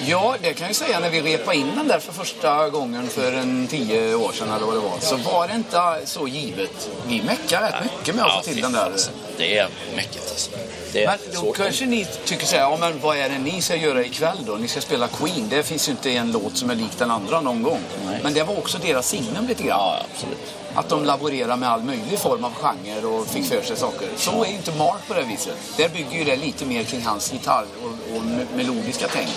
Ja, 0.06 0.36
det 0.42 0.52
kan 0.54 0.66
jag 0.66 0.76
säga 0.76 1.00
när 1.00 1.10
vi 1.10 1.22
repade 1.22 1.56
in 1.56 1.70
den 1.76 1.88
där 1.88 1.98
för 1.98 2.12
första 2.12 2.68
gången 2.68 3.08
för 3.08 3.32
en 3.32 3.66
tio 3.66 4.14
år 4.14 4.32
sedan 4.32 4.48
eller 4.56 4.66
vad 4.66 4.74
det 4.74 4.80
var. 4.80 4.98
Så 5.00 5.16
var 5.16 5.48
det 5.48 5.54
inte 5.54 6.00
så 6.04 6.28
givet. 6.28 6.88
Vi 7.08 7.22
meckade 7.22 7.66
rätt 7.66 7.74
mycket 7.98 8.14
med 8.14 8.24
att 8.24 8.32
få 8.44 8.52
till 8.52 8.60
den 8.62 8.72
där. 8.72 8.92
Det 9.38 9.58
är 9.58 9.68
mäckigt 9.96 10.30
alltså. 10.30 10.50
Det 10.92 11.06
Men 11.06 11.18
då 11.32 11.40
svårt. 11.40 11.56
kanske 11.56 11.86
ni 11.86 12.06
tycker 12.24 12.46
så 12.46 12.56
här, 12.56 12.62
ja 12.62 12.76
men 12.80 13.00
vad 13.00 13.16
är 13.16 13.28
det 13.28 13.38
ni 13.38 13.62
ska 13.62 13.76
göra 13.76 14.04
ikväll 14.04 14.36
då? 14.46 14.52
Ni 14.54 14.68
ska 14.68 14.80
spela 14.80 15.08
Queen. 15.08 15.48
Det 15.48 15.62
finns 15.62 15.88
ju 15.88 15.92
inte 15.92 16.10
en 16.10 16.32
låt 16.32 16.56
som 16.56 16.70
är 16.70 16.74
lik 16.74 16.98
den 16.98 17.10
andra 17.10 17.40
någon 17.40 17.62
gång. 17.62 17.80
Nej. 18.06 18.20
Men 18.22 18.34
det 18.34 18.42
var 18.42 18.58
också 18.58 18.78
deras 18.78 19.08
signum 19.08 19.46
lite 19.46 19.62
grann. 19.62 19.78
Ja, 19.78 20.00
absolut. 20.14 20.38
Att 20.74 20.88
de 20.88 21.04
laborerar 21.04 21.56
med 21.56 21.68
all 21.70 21.82
möjlig 21.82 22.18
form 22.18 22.44
av 22.44 22.52
genre 22.54 23.06
och 23.06 23.26
fick 23.26 23.44
för 23.44 23.62
sig 23.62 23.76
saker. 23.76 24.08
Så 24.16 24.44
är 24.44 24.48
inte 24.48 24.72
Mark 24.72 25.08
på 25.08 25.14
det 25.14 25.22
viset. 25.22 25.56
Där 25.76 25.88
bygger 25.88 26.18
ju 26.18 26.24
det 26.24 26.36
lite 26.36 26.64
mer 26.66 26.82
kring 26.84 27.02
hans 27.02 27.32
gitarr 27.32 27.64
och, 27.82 28.16
och 28.16 28.22
me- 28.22 28.46
melodiska 28.56 29.06
tänk. 29.12 29.28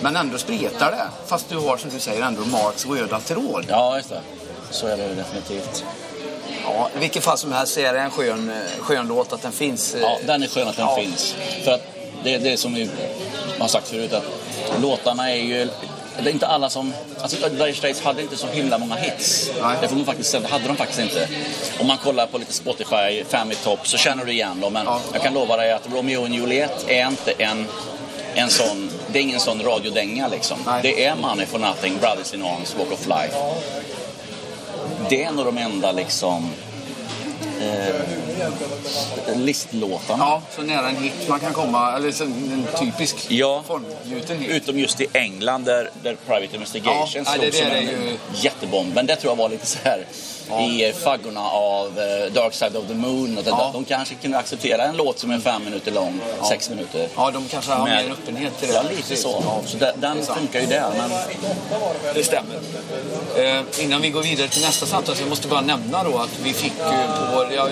Men 0.00 0.16
ändå 0.16 0.38
spretar 0.38 0.90
det. 0.90 1.08
Fast 1.26 1.48
du 1.48 1.56
har 1.56 1.76
som 1.76 1.90
du 1.90 2.00
säger 2.00 2.22
ändå 2.22 2.44
Marks 2.44 2.86
röda 2.86 3.20
tråd. 3.20 3.64
Ja, 3.68 3.96
just 3.96 4.08
det. 4.08 4.20
Så 4.70 4.86
är 4.86 4.96
det 4.96 5.08
definitivt. 5.14 5.84
Ja, 6.64 6.88
I 6.96 6.98
vilket 6.98 7.24
fall 7.24 7.38
som 7.38 7.52
helst 7.52 7.78
är 7.78 7.92
det 7.92 8.00
en 8.00 8.10
skön, 8.10 8.50
eh, 8.50 8.82
skön 8.82 9.06
låt 9.08 9.32
att 9.32 9.42
den 9.42 9.52
finns. 9.52 9.94
eh, 9.94 10.00
Ja, 10.00 10.18
den 10.26 10.42
är 10.42 10.46
skön 10.48 10.68
att 10.68 10.76
den 10.76 10.86
Ja. 10.86 10.96
finns. 10.96 11.34
För 11.64 11.72
att 11.72 11.82
det 12.24 12.34
är 12.34 12.38
det 12.38 12.56
som 12.56 12.74
vi 12.74 12.90
har 13.58 13.68
sagt 13.68 13.88
förut 13.88 14.12
att 14.12 14.24
låtarna 14.82 15.30
är 15.30 15.36
ju... 15.42 15.68
Det 16.22 16.30
är 16.30 16.32
inte 16.32 16.46
alla 16.46 16.70
som... 16.70 16.92
Alltså 17.20 17.48
Dire 17.48 17.74
Straits 17.74 18.00
hade 18.00 18.22
inte 18.22 18.36
så 18.36 18.46
himla 18.46 18.78
många 18.78 18.94
hits. 18.94 19.50
Nej. 19.62 19.76
Det 19.80 19.88
får 19.88 19.96
man 19.96 20.04
faktiskt 20.04 20.30
säga, 20.30 20.40
det 20.40 20.48
hade 20.48 20.66
de 20.68 20.76
faktiskt 20.76 21.00
inte. 21.00 21.28
Om 21.80 21.86
man 21.86 21.98
kollar 21.98 22.26
på 22.26 22.38
lite 22.38 22.52
Spotify, 22.52 23.24
Family 23.28 23.56
Top, 23.64 23.88
så 23.88 23.96
känner 23.96 24.24
du 24.24 24.32
igen 24.32 24.60
dem. 24.60 24.72
Men 24.72 24.86
Ja. 24.86 25.00
jag 25.12 25.22
kan 25.22 25.34
lova 25.34 25.56
dig 25.56 25.72
att 25.72 25.82
Romeo 25.94 26.22
och 26.22 26.28
Juliet 26.28 26.84
är 26.88 27.06
inte 27.08 27.32
en, 27.38 27.66
en 28.34 28.50
sån... 28.50 28.90
Det 29.12 29.18
är 29.18 29.22
ingen 29.22 29.40
sån 29.40 29.62
radiodänga 29.62 30.28
liksom. 30.28 30.58
Nej. 30.66 30.80
Det 30.82 31.04
är 31.04 31.14
Money 31.16 31.46
for 31.46 31.58
Nothing, 31.58 31.98
Brothers 32.00 32.34
in 32.34 32.42
Arms, 32.42 32.74
Walk 32.78 32.92
of 32.92 33.06
Life. 33.06 33.36
Det 35.08 35.24
är 35.24 35.28
av 35.28 35.44
de 35.44 35.58
enda 35.58 35.92
liksom... 35.92 36.50
Eh, 37.60 37.94
listlåtarna. 39.36 40.24
Ja, 40.24 40.42
så 40.56 40.62
nära 40.62 40.88
en 40.88 40.96
hit 40.96 41.12
man 41.28 41.40
kan 41.40 41.52
komma. 41.52 41.96
Eller 41.96 42.12
så 42.12 42.24
en 42.24 42.66
typisk 42.80 43.16
Ja. 43.28 43.62
formgjuten 43.66 44.38
hit. 44.38 44.50
Utom 44.50 44.78
just 44.78 45.00
i 45.00 45.06
England 45.12 45.64
där, 45.64 45.90
där 46.02 46.16
Private 46.26 46.54
Investigation 46.56 47.08
Ja, 47.14 47.24
slog 47.24 47.40
det 47.40 47.50
där 47.50 47.58
som 47.58 47.66
är 47.66 47.76
en 47.76 47.82
ju- 47.86 48.16
jättebomb. 48.34 48.94
Men 48.94 49.06
det 49.06 49.16
tror 49.16 49.30
jag 49.30 49.36
var 49.36 49.48
lite 49.48 49.66
så 49.66 49.78
här 49.84 50.06
i 50.60 50.88
eh, 50.88 50.94
faggorna 50.94 51.40
av 51.48 51.86
eh, 52.00 52.32
Dark 52.32 52.54
Side 52.54 52.76
of 52.76 52.86
the 52.88 52.94
Moon. 52.94 53.38
Och 53.38 53.44
det, 53.44 53.50
Ja. 53.50 53.70
De 53.72 53.84
kanske 53.84 54.14
kunde 54.14 54.38
acceptera 54.38 54.82
en 54.84 54.96
låt 54.96 55.18
som 55.18 55.30
är 55.30 55.38
fem 55.38 55.64
minuter 55.64 55.92
lång, 55.92 56.20
sex 56.48 56.70
minuter. 56.70 57.08
Ja, 57.16 57.30
de 57.30 57.48
kanske 57.48 57.72
har 57.72 57.84
mer 57.88 58.10
öppenhet 58.12 58.58
till 58.58 58.68
det. 58.68 58.74
Ja, 58.74 58.82
lite 58.96 59.16
så. 59.16 59.42
Ja. 59.46 59.60
Så 59.66 59.76
det, 59.76 59.94
den 60.00 60.22
funkar 60.26 60.60
ju 60.60 60.66
där. 60.66 60.90
Men 60.96 61.10
Det 62.14 62.24
stämmer. 62.24 62.54
Eh, 63.36 63.62
innan 63.84 64.02
vi 64.02 64.10
går 64.10 64.22
vidare 64.22 64.48
till 64.48 64.62
nästa 64.62 64.86
samtal 64.86 65.16
så 65.16 65.22
jag 65.22 65.28
måste 65.28 65.48
bara 65.48 65.60
nämna 65.60 66.04
då 66.04 66.18
att 66.18 66.38
vi 66.42 66.52
fick 66.52 66.72
ju 66.78 67.06
på 67.18 67.34
vår... 67.34 67.52
Jag 67.52 67.68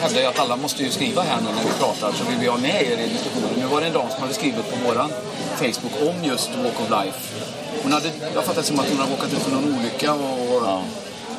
hävdar 0.00 0.20
ju 0.20 0.26
att 0.26 0.38
alla 0.38 0.56
måste 0.56 0.82
ju 0.82 0.90
skriva 0.90 1.22
här 1.22 1.36
nu 1.40 1.48
när 1.56 1.62
vi 1.64 1.78
pratar 1.78 2.12
så 2.12 2.24
vill 2.24 2.38
vi 2.40 2.46
ha 2.46 2.56
med 2.56 2.82
er 2.82 2.98
i 2.98 3.08
diskussionen. 3.08 3.50
Nu 3.56 3.66
var 3.66 3.80
det 3.80 3.86
en 3.86 3.92
dam 3.92 4.10
som 4.10 4.20
hade 4.22 4.34
skrivit 4.34 4.70
på 4.70 4.88
våran 4.88 5.10
Facebook 5.56 5.92
om 6.08 6.24
just 6.24 6.50
Walk 6.56 6.80
of 6.80 6.90
Life. 7.04 7.18
Hon 7.82 7.92
hade, 7.92 8.10
jag 8.34 8.44
fattar 8.44 8.60
det 8.60 8.66
som 8.66 8.80
att 8.80 8.88
hon 8.88 8.98
hade 8.98 9.12
råkat 9.12 9.32
ut 9.32 9.38
för 9.38 9.50
någon 9.50 9.78
olycka 9.78 10.12
och, 10.14 10.62
Ja. 10.66 10.82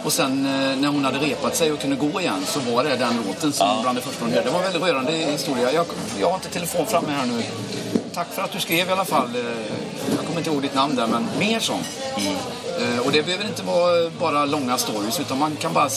och 0.04 0.14
sen 0.14 0.46
eh, 0.46 0.78
när 0.78 0.88
hon 0.88 1.06
hade 1.06 1.20
repat 1.20 1.56
sig 1.56 1.72
och 1.72 1.80
kunde 1.80 1.96
gå 1.96 2.22
igen 2.22 2.46
så 2.46 2.60
var 2.60 2.84
det 2.84 2.96
den 2.96 3.24
låten 3.28 3.54
som 3.54 3.68
Ja. 3.68 3.80
bland 3.82 3.98
det 3.98 4.02
första 4.02 4.26
hon 4.26 4.34
hörde. 4.34 4.46
Det 4.46 4.52
var 4.52 4.60
en 4.60 4.64
väldigt 4.66 4.82
rörande 4.84 5.12
historia. 5.12 5.72
Jag, 5.72 5.86
jag 6.20 6.28
har 6.28 6.36
inte 6.36 6.50
telefon 6.50 6.86
framme 6.86 7.12
här 7.12 7.26
nu. 7.26 7.44
Tack 8.14 8.28
för 8.34 8.42
att 8.42 8.52
du 8.52 8.60
skrev 8.60 8.90
i 8.90 8.92
alla 8.92 9.06
fall. 9.06 9.36
Eh, 9.36 9.42
Jag 10.16 10.26
kommer 10.26 10.38
inte 10.38 10.50
ihåg 10.50 10.62
ditt 10.62 10.74
namn 10.76 10.96
där, 10.96 11.08
men 11.08 11.28
mer 11.40 11.60
sånt. 11.60 11.86
Eh, 12.18 12.24
Och 13.06 13.12
det 13.12 13.24
behöver 13.24 13.46
inte 13.46 13.64
vara 13.64 14.10
bara 14.10 14.46
långa 14.46 14.78
stories 14.78 15.20
utan 15.20 15.38
man 15.38 15.56
kan 15.56 15.74
bara, 15.74 15.90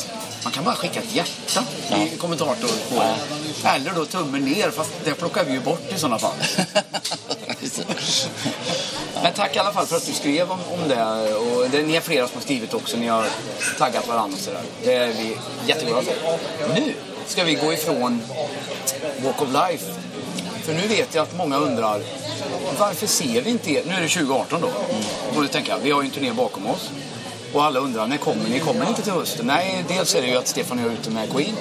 man 0.44 0.52
kan 0.52 0.64
bara 0.64 0.74
skicka 0.74 1.00
ett 1.00 1.14
hjärta 1.14 1.64
i 1.96 2.16
kommentator 2.16 2.68
på 2.88 3.02
det. 3.02 3.68
Eller 3.68 3.92
då 3.94 4.04
tummen 4.04 4.44
ner, 4.44 4.70
fast 4.70 4.90
det 5.04 5.14
plockar 5.14 5.44
vi 5.44 5.52
ju 5.52 5.60
bort 5.60 5.92
i 5.94 5.98
sådana 5.98 6.18
fall. 6.18 6.34
Men 9.22 9.32
tack 9.32 9.56
i 9.56 9.58
alla 9.58 9.72
fall 9.72 9.86
för 9.86 9.96
att 9.96 10.06
du 10.06 10.12
skrev 10.12 10.50
om, 10.50 10.58
om 10.72 10.88
det. 10.88 11.34
Och 11.34 11.70
det, 11.70 11.82
ni 11.82 11.96
är 11.96 12.00
flera 12.00 12.26
som 12.26 12.34
har 12.34 12.42
skrivit 12.42 12.74
också. 12.74 12.96
Ni 12.96 13.06
har 13.06 13.26
taggat 13.78 14.08
varandra 14.08 14.36
och 14.36 14.44
sådär. 14.44 14.62
Det 14.84 14.94
är 14.94 15.08
vi 15.08 15.36
jätteglada 15.66 16.02
för. 16.02 16.38
Nu 16.74 16.94
ska 17.26 17.44
vi 17.44 17.54
gå 17.54 17.72
ifrån 17.72 18.22
Walk 19.22 19.42
of 19.42 19.48
Life. 19.48 19.84
För 20.62 20.72
nu 20.72 20.86
vet 20.88 21.14
jag 21.14 21.22
att 21.22 21.36
många 21.36 21.56
undrar 21.56 22.00
varför 22.78 23.06
ser 23.06 23.42
vi 23.42 23.50
inte 23.50 23.70
er? 23.70 23.82
Nu 23.86 23.94
är 23.94 24.00
det 24.00 24.08
2018 24.08 24.60
då. 24.60 24.66
Och 25.36 25.42
då 25.42 25.48
tänker 25.48 25.72
jag, 25.72 25.78
vi 25.78 25.90
har 25.90 26.02
ju 26.02 26.06
en 26.06 26.12
turné 26.14 26.32
bakom 26.32 26.66
oss. 26.66 26.90
Och 27.52 27.64
alla 27.64 27.80
undrar, 27.80 28.06
när 28.06 28.16
kommer 28.16 28.48
ni? 28.48 28.60
Kommer 28.60 28.80
ni 28.84 28.88
inte 28.88 29.02
till 29.02 29.12
hösten? 29.12 29.46
Nej, 29.46 29.84
dels 29.88 30.14
är 30.14 30.22
det 30.22 30.28
ju 30.28 30.36
att 30.36 30.48
Stefan 30.48 30.78
är 30.78 30.86
ute 30.92 31.10
med 31.10 31.30
Queen. 31.32 31.54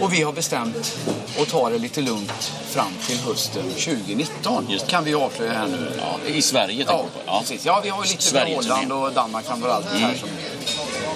Och 0.00 0.12
vi 0.12 0.22
har 0.22 0.32
bestämt 0.32 0.96
att 1.40 1.48
ta 1.48 1.70
det 1.70 1.78
lite 1.78 2.00
lugnt 2.00 2.52
fram 2.70 2.92
till 3.06 3.18
hösten 3.18 3.62
2019. 3.70 4.66
Just. 4.70 4.86
Kan 4.86 5.04
vi 5.04 5.14
avslöja 5.14 5.52
här 5.52 5.66
nu. 5.66 5.92
ja, 5.98 6.30
I 6.34 6.42
Sverige 6.42 6.76
tänker 6.76 6.92
Ja, 6.92 6.98
på. 7.02 7.20
Ja. 7.26 7.38
precis. 7.40 7.64
Ja, 7.66 7.80
vi 7.84 7.88
har 7.88 8.04
ju 8.04 8.10
lite 8.10 8.34
med. 8.34 8.56
Holland 8.56 8.92
och 8.92 9.12
Danmark 9.12 9.44
framförallt 9.46 9.86
här 9.86 10.14
som 10.14 10.28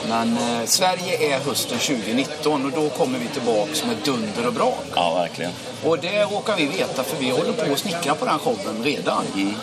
Men 0.08 0.36
eh, 0.36 0.66
Sverige 0.66 1.34
är 1.34 1.40
hösten 1.40 1.78
2019 1.78 2.64
och 2.64 2.72
då 2.72 2.88
kommer 2.88 3.18
vi 3.18 3.28
tillbaks 3.28 3.84
med 3.84 3.96
dunder 4.04 4.46
och 4.46 4.52
brak. 4.52 4.84
Ja, 4.94 5.14
verkligen. 5.14 5.52
Och 5.84 5.98
det 5.98 6.22
råkar 6.22 6.56
vi 6.56 6.66
veta 6.66 7.02
för 7.02 7.16
vi 7.20 7.30
håller 7.30 7.52
på 7.52 7.72
att 7.72 7.78
snickra 7.78 8.14
på 8.14 8.24
den 8.24 8.38
showen 8.38 8.84
redan. 8.84 9.24
Mm. 9.34 9.54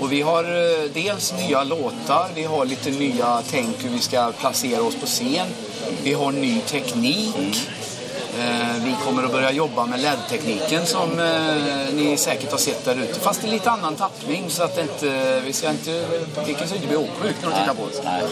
Och 0.00 0.12
vi 0.12 0.22
har 0.22 0.44
eh, 0.44 0.90
dels 0.94 1.32
nya 1.32 1.64
låtar, 1.64 2.28
vi 2.34 2.44
har 2.44 2.64
lite 2.64 2.90
nya 2.90 3.42
tänk 3.50 3.84
hur 3.84 3.90
vi 3.90 3.98
ska 3.98 4.32
placera 4.40 4.82
oss 4.82 4.96
på 4.96 5.06
scen. 5.06 5.46
Vi 6.02 6.12
har 6.12 6.32
ny 6.32 6.60
teknik. 6.60 7.36
Mm. 7.36 7.52
Eh, 8.40 8.84
Vi 8.84 8.94
kommer 9.04 9.22
att 9.24 9.32
börja 9.32 9.50
jobba 9.52 9.86
med 9.86 10.00
LED-tekniken 10.00 10.86
som 10.86 11.18
eh, 11.20 11.94
ni 11.94 12.16
säkert 12.16 12.50
har 12.50 12.58
sett 12.58 12.84
där 12.84 12.96
ute. 12.96 13.20
Fast 13.20 13.44
i 13.44 13.46
lite 13.46 13.70
annan 13.70 13.96
tappning 13.96 14.44
så 14.50 14.62
att 14.62 14.74
det 14.76 14.82
inte, 14.82 15.40
vi 15.44 15.52
ska 15.52 15.70
inte, 15.70 16.04
publiken 16.34 16.66
ska 16.66 16.76
inte 16.76 16.88
bli 16.88 16.96
åksjuk 16.96 17.36
när 17.42 17.50
de 17.50 17.56
tittar 17.60 17.74
på 17.74 17.82
oss. 17.82 18.00
Nej. 18.04 18.22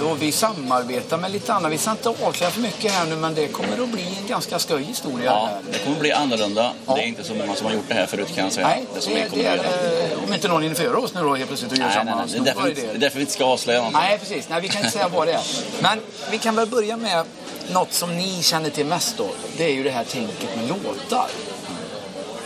Eh, 0.00 0.06
Och 0.10 0.22
vi 0.22 0.32
samarbetar 0.32 1.18
med 1.18 1.30
lite 1.30 1.54
annat. 1.54 1.72
Vi 1.72 1.78
ska 1.78 1.90
inte 1.90 2.08
avslöja 2.08 2.50
för 2.50 2.60
mycket 2.60 2.92
här 2.92 3.06
nu 3.06 3.16
men 3.16 3.34
det 3.34 3.46
kommer 3.48 3.82
att 3.82 3.88
bli 3.88 4.02
en 4.22 4.26
ganska 4.28 4.58
skoj 4.58 4.82
historia 4.82 5.24
Ja, 5.24 5.48
här. 5.52 5.58
det 5.72 5.78
kommer 5.78 6.00
bli 6.00 6.12
annorlunda. 6.12 6.72
Ja. 6.86 6.94
Det 6.94 7.00
är 7.02 7.06
inte 7.06 7.24
så 7.24 7.34
många 7.34 7.54
som 7.54 7.66
har 7.66 7.72
gjort 7.74 7.88
det 7.88 7.94
här 7.94 8.06
förut 8.06 8.28
kan 8.34 8.44
jag 8.44 8.52
säga. 8.52 8.66
Nej, 8.68 8.84
det 8.94 9.14
det, 9.14 9.42
det 9.42 9.48
att 9.48 9.58
är, 9.66 10.16
om 10.26 10.34
inte 10.34 10.48
någon 10.48 10.64
inför 10.64 10.96
oss 10.96 11.14
nu 11.14 11.20
då 11.22 11.34
helt 11.34 11.48
plötsligt 11.48 11.72
och 11.72 11.78
gör 11.78 11.86
Nej, 11.86 11.96
nej, 11.96 12.04
samma 12.06 12.24
nej. 12.24 12.26
Det 12.32 12.38
är 12.38 12.44
därför, 12.44 12.60
stora 12.60 12.64
vi 12.64 12.70
inte- 12.70 12.86
det 12.92 12.96
är 12.96 13.00
därför 13.00 13.16
vi 13.16 13.20
inte 13.20 13.32
ska 13.32 13.44
avslöja 13.44 13.78
någonting. 13.78 14.00
Nej, 14.02 14.18
precis. 14.18 14.48
Nej, 14.48 14.60
vi 14.60 14.68
kan 14.68 14.78
inte 14.80 14.92
säga 14.92 15.08
vad 15.08 15.26
det 15.26 15.32
är. 15.32 15.40
Men 15.80 15.98
vi 16.30 16.38
kan 16.38 16.56
väl 16.56 16.66
börja 16.68 16.96
med 16.96 17.24
något 17.72 17.92
som 17.92 18.16
ni 18.16 18.42
känner 18.42 18.70
till 18.70 18.86
mest 18.86 19.16
då. 19.16 19.28
Det 19.56 19.64
är 19.64 19.74
ju 19.74 19.82
det 19.82 19.90
här 19.90 20.04
tänket 20.04 20.56
med 20.56 20.68
låtar. 20.68 21.28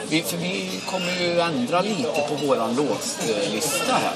Vi, 0.09 0.23
för 0.23 0.37
vi 0.37 0.81
kommer 0.91 1.21
ju 1.21 1.41
ändra 1.41 1.81
lite 1.81 2.25
på 2.29 2.35
våran 2.47 2.77
låtlista 2.77 3.93
här. 3.93 4.15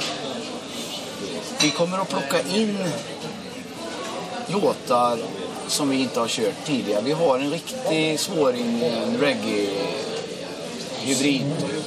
Vi 1.63 1.71
kommer 1.71 1.99
att 1.99 2.09
plocka 2.09 2.41
in 2.41 2.79
låtar 4.47 5.19
som 5.67 5.91
vi 5.91 5.97
inte 5.97 6.21
har 6.21 6.29
kört 6.29 6.65
tidigare. 6.67 7.03
Vi 7.03 7.13
har 7.13 7.39
en 7.39 7.51
riktig 7.51 8.21
svåring 8.21 8.83
reggae-hybrid 9.21 10.33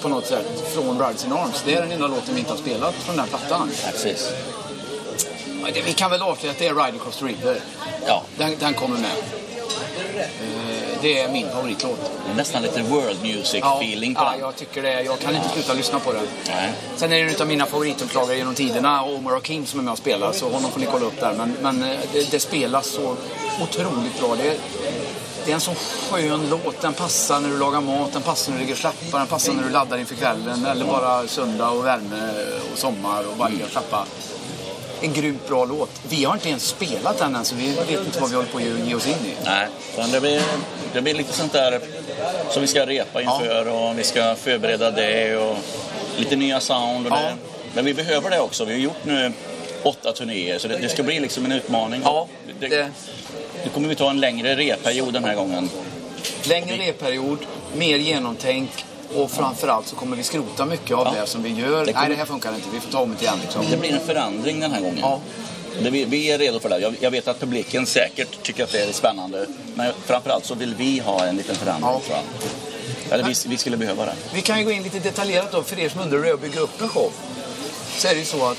på 0.02 0.10
något 0.10 0.26
sätt 0.26 0.64
från 0.74 1.00
Rides 1.00 1.26
in 1.26 1.34
Arms. 1.34 1.64
Det 1.66 1.76
är 1.76 1.82
den 1.82 1.92
enda 1.92 2.08
låten 2.08 2.36
vi 2.36 2.40
inte 2.40 2.52
har 2.52 2.58
spelat 2.58 2.96
från 2.96 3.16
den 3.16 3.28
plattan. 3.28 3.72
Ja, 3.84 3.90
precis. 3.92 4.32
Det- 5.74 5.82
Vi 5.82 5.94
kan 5.94 6.12
väl 6.12 6.22
avslöja 6.22 6.52
att 6.52 6.60
det 6.60 6.68
är 6.68 6.76
Ride 6.76 6.98
Across 7.02 7.18
the 7.18 7.26
River. 7.26 7.60
Ja, 8.08 8.24
Den, 8.38 8.56
den 8.60 8.74
kommer 8.74 8.98
med. 8.98 9.12
Eh, 10.18 10.98
Det 11.02 11.20
är 11.22 11.30
min 11.32 11.50
favoritlåt. 11.50 12.12
nästan 12.36 12.62
lite 12.62 12.82
world 12.82 13.18
music-feeling 13.22 14.16
på 14.16 14.22
ja, 14.22 14.32
den. 14.32 14.40
jag 14.40 14.56
tycker 14.56 14.82
det. 14.82 15.02
Jag 15.02 15.20
kan 15.20 15.36
inte 15.36 15.50
sluta 15.50 15.74
lyssna 15.74 16.00
på 16.00 16.14
den. 16.14 16.28
Nej. 16.48 16.74
Sen 16.96 17.12
är 17.14 17.24
det 17.26 17.32
en 17.36 17.42
av 17.42 17.48
mina 17.48 17.66
favoritupplagare 17.66 18.38
genom 18.38 18.56
tiderna, 18.56 19.04
Omar 19.04 19.32
Hakim, 19.32 19.66
som 19.66 19.80
är 19.80 19.84
med 19.84 19.92
och 19.92 19.98
spelar. 19.98 20.32
Så 20.32 20.50
honom 20.50 20.72
får 20.72 20.80
ni 20.80 20.86
kolla 20.92 21.06
upp 21.06 21.20
där. 21.20 21.34
Men, 21.38 21.58
men 21.62 21.84
eh, 21.92 22.00
det, 22.14 22.32
det 22.32 22.40
spelas 22.40 22.88
så 22.88 23.16
otroligt 23.64 24.20
bra. 24.20 24.36
Det 24.36 24.48
är, 24.48 24.56
det 25.46 25.52
är 25.52 25.56
en 25.56 25.62
sån 25.62 25.76
skön 25.76 26.48
låt. 26.50 26.82
Den 26.82 26.94
passar 26.94 27.40
när 27.40 27.50
du 27.50 27.58
lagar 27.58 27.82
mat, 27.82 28.14
den 28.14 28.22
passar 28.22 28.52
när 28.52 28.58
du 28.60 28.62
ligger 28.66 28.74
och 28.74 28.80
slappar, 28.80 29.18
den 29.20 29.28
passar 29.28 29.54
när 29.54 29.64
du 29.64 29.70
laddar 29.70 29.98
inför 29.98 30.16
kvällen. 30.16 30.66
Eller 30.66 30.86
bara 30.86 31.28
söndag 31.28 31.70
och 31.70 31.86
värme 31.86 32.34
och 32.74 32.78
sommar 32.80 33.24
och 33.32 33.38
bara 33.38 33.48
ligga 33.50 33.66
och 33.66 33.72
slappa. 33.72 34.06
En 35.02 35.14
grymt 35.14 35.48
bra 35.48 35.66
låt. 35.66 35.90
Vi 36.10 36.24
har 36.24 36.34
inte 36.34 36.50
ens 36.50 36.64
spelat 36.68 37.18
den 37.18 37.36
än, 37.36 37.46
så 37.46 37.56
vi 37.56 37.68
vet 37.90 38.06
inte 38.06 38.20
vad 38.20 38.30
vi 38.30 38.36
håller 38.36 38.50
på 38.50 38.58
att 38.58 38.64
ge 38.88 38.96
oss 38.96 39.08
in 39.08 39.14
i. 39.14 39.34
Nej, 39.46 39.68
det 40.12 40.22
blir, 40.22 40.42
det 40.94 41.02
blir 41.02 41.14
lite 41.14 41.34
sånt 41.34 41.54
där 41.54 41.80
som 42.50 42.62
vi 42.62 42.68
ska 42.68 42.86
repa 42.86 43.22
inför 43.22 43.68
och 43.68 44.00
vi 44.00 44.04
ska 44.04 44.36
förbereda 44.36 44.92
det 44.92 45.38
och 45.38 45.56
lite 46.18 46.36
nya 46.36 46.60
sound. 46.60 47.08
Och 47.08 47.12
Ja. 47.14 47.22
det. 47.22 47.34
Men 47.74 47.86
vi 47.86 47.94
behöver 47.94 48.30
det 48.30 48.40
också. 48.40 48.66
Vi 48.66 48.74
har 48.74 48.80
gjort 48.80 49.06
nu 49.06 49.32
åtta 49.84 50.12
turnéer 50.12 50.58
så 50.60 50.68
det, 50.68 50.78
det 50.78 50.90
ska 50.90 51.04
bli 51.04 51.20
liksom 51.20 51.46
en 51.46 51.52
utmaning. 51.52 52.02
Ja, 52.04 52.28
det, 52.60 52.68
det- 52.68 52.90
Nu 53.64 53.70
kommer 53.74 53.88
vi 53.90 53.96
ta 53.96 54.10
en 54.10 54.20
längre 54.20 54.56
repperiod 54.56 55.14
den 55.14 55.24
här 55.24 55.36
gången. 55.36 55.70
Längre 56.44 56.76
reperiod, 56.90 57.38
mer 57.76 57.98
genomtänk 57.98 58.86
och 59.16 59.32
framförallt 59.32 59.88
så 59.88 59.96
kommer 59.96 60.18
vi 60.18 60.24
skrota 60.24 60.66
mycket 60.66 60.98
av 60.98 61.08
Ja. 61.16 61.22
det 61.22 61.28
som 61.28 61.44
vi 61.44 61.50
gör. 61.50 61.86
Det 61.86 61.94
kommer- 61.94 62.02
Nej, 62.08 62.10
det 62.10 62.16
här 62.16 62.26
funkar 62.26 62.56
inte. 62.56 62.68
Vi 62.74 62.80
får 62.80 62.92
ta 62.92 63.00
om 63.00 63.16
det 63.20 63.24
igen. 63.26 63.40
Liksom. 63.44 63.62
Det 63.72 63.78
blir 63.78 63.94
en 63.94 64.06
förändring 64.06 64.60
den 64.60 64.72
här 64.72 64.82
gången. 64.82 65.00
Ja. 65.02 65.20
Det, 65.82 65.90
vi, 65.90 66.06
vi 66.06 66.32
är 66.32 66.38
redo 66.38 66.60
för 66.60 66.70
det. 66.70 66.80
Jag, 66.80 66.96
jag 67.00 67.12
vet 67.12 67.28
att 67.28 67.40
publiken 67.40 67.86
säkert 67.86 68.44
tycker 68.44 68.64
att 68.64 68.72
det 68.72 68.82
är 68.82 68.92
spännande. 68.94 69.46
Men 69.76 69.94
framförallt 70.06 70.46
så 70.46 70.56
vill 70.56 70.76
vi 70.76 71.00
ha 71.00 71.26
en 71.26 71.36
liten 71.38 71.56
förändring. 71.56 71.90
Ja. 71.92 72.02
Tror 72.06 72.18
jag. 72.18 73.14
Eller 73.14 73.24
vi, 73.30 73.34
vi 73.50 73.58
skulle 73.58 73.78
behöva 73.78 74.06
det. 74.06 74.16
Vi 74.34 74.42
kan 74.42 74.60
ju 74.60 74.66
gå 74.66 74.72
in 74.72 74.84
lite 74.84 75.00
detaljerat 75.00 75.52
då 75.52 75.64
för 75.64 75.80
er 75.80 75.90
som 75.90 76.02
undrar 76.02 76.24
hur 76.24 76.34
att 76.34 76.42
bygga 76.42 76.60
upp 76.60 76.82
en 76.82 76.90
show. 76.90 77.12
Så 77.98 78.08
är 78.08 78.12
det 78.14 78.20
ju 78.20 78.26
så 78.26 78.46
att 78.46 78.58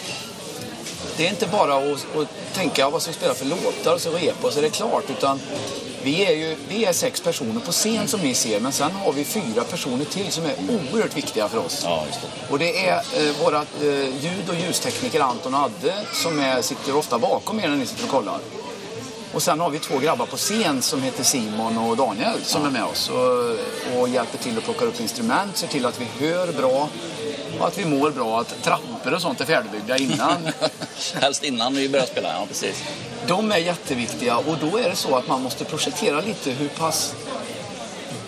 det 1.19 1.27
är 1.27 1.31
inte 1.31 1.47
bara 1.47 1.75
att, 1.75 2.17
att 2.17 2.55
tänka 2.55 2.91
vad 2.91 3.03
ska 3.03 3.11
vi 3.11 3.17
spela 3.17 3.35
för 3.35 3.45
låtar 3.45 3.95
och 3.95 4.01
så 4.01 4.11
repa 4.11 4.47
och 4.47 4.53
så 4.53 4.59
är 4.59 4.63
det 4.63 4.71
klart. 4.71 5.11
Utan 5.11 5.41
vi 6.03 6.25
är 6.25 6.33
ju 6.33 6.57
vi 6.69 6.85
är 6.85 6.93
sex 6.93 7.21
personer 7.21 7.61
på 7.61 7.73
scen 7.73 8.09
som 8.09 8.21
ni 8.21 8.35
ser 8.35 8.61
men 8.61 8.73
sen 8.73 8.93
har 8.93 9.13
vi 9.13 9.25
fyra 9.25 9.65
personer 9.65 10.05
till 10.05 10.33
som 10.33 10.45
är 10.45 10.55
oerhört 10.69 11.17
viktiga 11.17 11.49
för 11.49 11.59
oss. 11.59 11.83
Ja, 11.85 12.05
det. 12.23 12.53
Och 12.53 12.59
det 12.59 12.87
är 12.87 12.97
eh, 12.97 13.45
våra 13.45 13.59
eh, 13.59 14.23
ljud 14.25 14.49
och 14.49 14.55
ljustekniker 14.55 15.21
Anton 15.21 15.55
och 15.55 15.61
Adde 15.61 15.95
som 16.13 16.39
är, 16.39 16.63
sitter 16.63 16.97
ofta 16.97 17.19
bakom 17.19 17.61
er 17.61 17.69
när 17.69 17.77
ni 17.77 17.87
sitter 17.87 18.05
och 18.05 18.11
kollar. 18.11 18.39
Och 19.33 19.43
sen 19.43 19.61
har 19.61 19.71
vi 19.71 19.79
två 19.79 19.99
grabbar 19.99 20.27
på 20.27 20.37
scen 20.37 20.83
som 20.83 21.03
heter 21.03 21.25
Simon 21.25 21.79
och 21.79 21.97
Daniel 21.97 22.45
som 22.45 22.67
är 22.67 22.71
med 22.71 22.85
oss 22.85 23.11
och, 23.11 24.01
och 24.01 24.09
hjälper 24.09 24.39
till 24.39 24.59
att 24.59 24.65
plocka 24.65 24.85
upp 24.85 25.01
instrument, 25.01 25.57
ser 25.57 25.67
till 25.67 25.87
att 25.87 26.01
vi 26.01 26.27
hör 26.27 26.53
bra 26.53 26.89
och 27.59 27.67
att 27.67 27.79
vi 27.79 27.85
mår 27.85 28.11
bra, 28.11 28.41
att 28.41 28.63
trappor 28.63 29.15
och 29.15 29.23
sånt 29.23 29.41
är 29.41 29.45
färdigbyggda 29.45 29.97
innan. 29.97 30.49
Helst 31.15 31.45
innan 31.45 31.75
vi 31.75 31.89
börjar 31.89 32.07
spela, 32.07 32.29
ja 32.29 32.47
precis. 32.49 32.85
De 33.27 33.53
är 33.53 33.59
jätteviktiga 33.59 34.37
och 34.37 34.57
då 34.61 34.79
är 34.79 34.89
det 34.89 34.97
så 34.97 35.17
att 35.17 35.29
man 35.29 35.43
måste 35.43 35.65
projektera 35.65 36.21
lite 36.21 36.51
hur 36.51 36.69
pass 36.69 37.15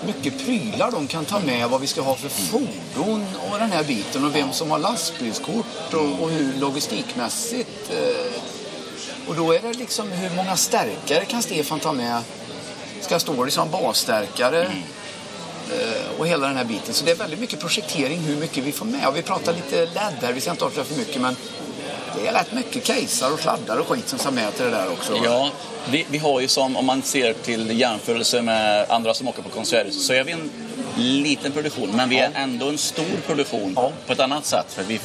mycket 0.07 0.45
prylar 0.45 0.91
de 0.91 1.07
kan 1.07 1.25
ta 1.25 1.41
med, 1.41 1.69
vad 1.69 1.81
vi 1.81 1.87
ska 1.87 2.01
ha 2.01 2.17
för 2.17 2.29
fordon 2.29 3.27
och 3.51 3.59
den 3.59 3.73
här 3.73 3.85
biten 3.85 4.25
och 4.25 4.35
vem 4.35 4.53
som 4.53 4.71
har 4.71 4.79
lastbilskort 4.79 5.95
och, 5.95 6.23
och 6.23 6.31
hur 6.31 6.61
logistikmässigt. 6.61 7.91
Eh, 7.91 8.43
och 9.29 9.37
då 9.37 9.53
är 9.53 9.61
det 9.63 9.73
liksom 9.73 10.13
hur 10.13 10.37
många 10.37 10.57
stärkare 10.57 11.25
kan 11.25 11.43
Stefan 11.43 11.81
ta 11.81 11.93
med? 11.93 12.23
Ska 13.01 13.21
stå 13.21 13.45
liksom 13.45 13.71
basstärkare? 13.71 14.63
Eh, 14.63 14.71
och 16.19 16.27
hela 16.27 16.47
den 16.47 16.57
här 16.57 16.65
biten. 16.65 16.95
Så 16.95 17.05
det 17.05 17.11
är 17.11 17.17
väldigt 17.17 17.41
mycket 17.41 17.61
projektering 17.61 18.19
hur 18.19 18.37
mycket 18.37 18.65
vi 18.65 18.73
får 18.73 18.87
med. 18.87 19.07
Och 19.07 19.17
vi 19.17 19.23
pratar 19.23 19.53
lite 19.53 19.77
LED 19.85 20.15
här, 20.23 20.33
vi 20.33 20.41
ska 20.41 20.51
inte 20.51 20.65
avslöja 20.65 20.85
för 20.85 20.99
mycket 20.99 21.21
men 21.23 21.37
det 22.17 22.29
är 22.29 22.33
rätt 22.33 22.53
mycket 22.53 22.85
casear 22.85 23.33
och 23.33 23.41
sladdar 23.41 23.77
och 23.77 23.89
skit 23.89 24.09
som 24.09 24.19
ska 24.19 24.31
med 24.31 24.55
till 24.55 24.65
det 24.65 24.71
där 24.71 24.93
också. 24.93 25.21
Ja, 25.25 25.51
vi, 25.91 26.07
vi 26.11 26.19
har 26.19 26.41
ju 26.41 26.49
som, 26.49 26.77
om 26.77 26.87
man 26.87 27.03
ser 27.03 27.33
till 27.33 27.81
jämförelse 27.81 28.43
med 28.43 28.87
andra 28.91 29.15
som 29.15 29.29
åker 29.29 29.43
på 29.43 29.49
konserthus, 29.49 30.07
så 30.07 30.13
är 30.13 30.25
vi 30.25 30.33
en 30.33 30.51
liten 30.97 31.53
produktion, 31.53 31.91
men 31.97 32.09
vi 32.09 32.19
är 32.19 32.31
ändå 32.35 32.69
en 32.69 32.79
stor 32.79 33.05
produktion 33.27 33.73
Ja. 33.77 33.93
på 34.07 34.13
ett 34.13 34.21
annat 34.21 34.47
sätt. 34.47 34.67
För 34.69 34.83
vi, 34.83 35.01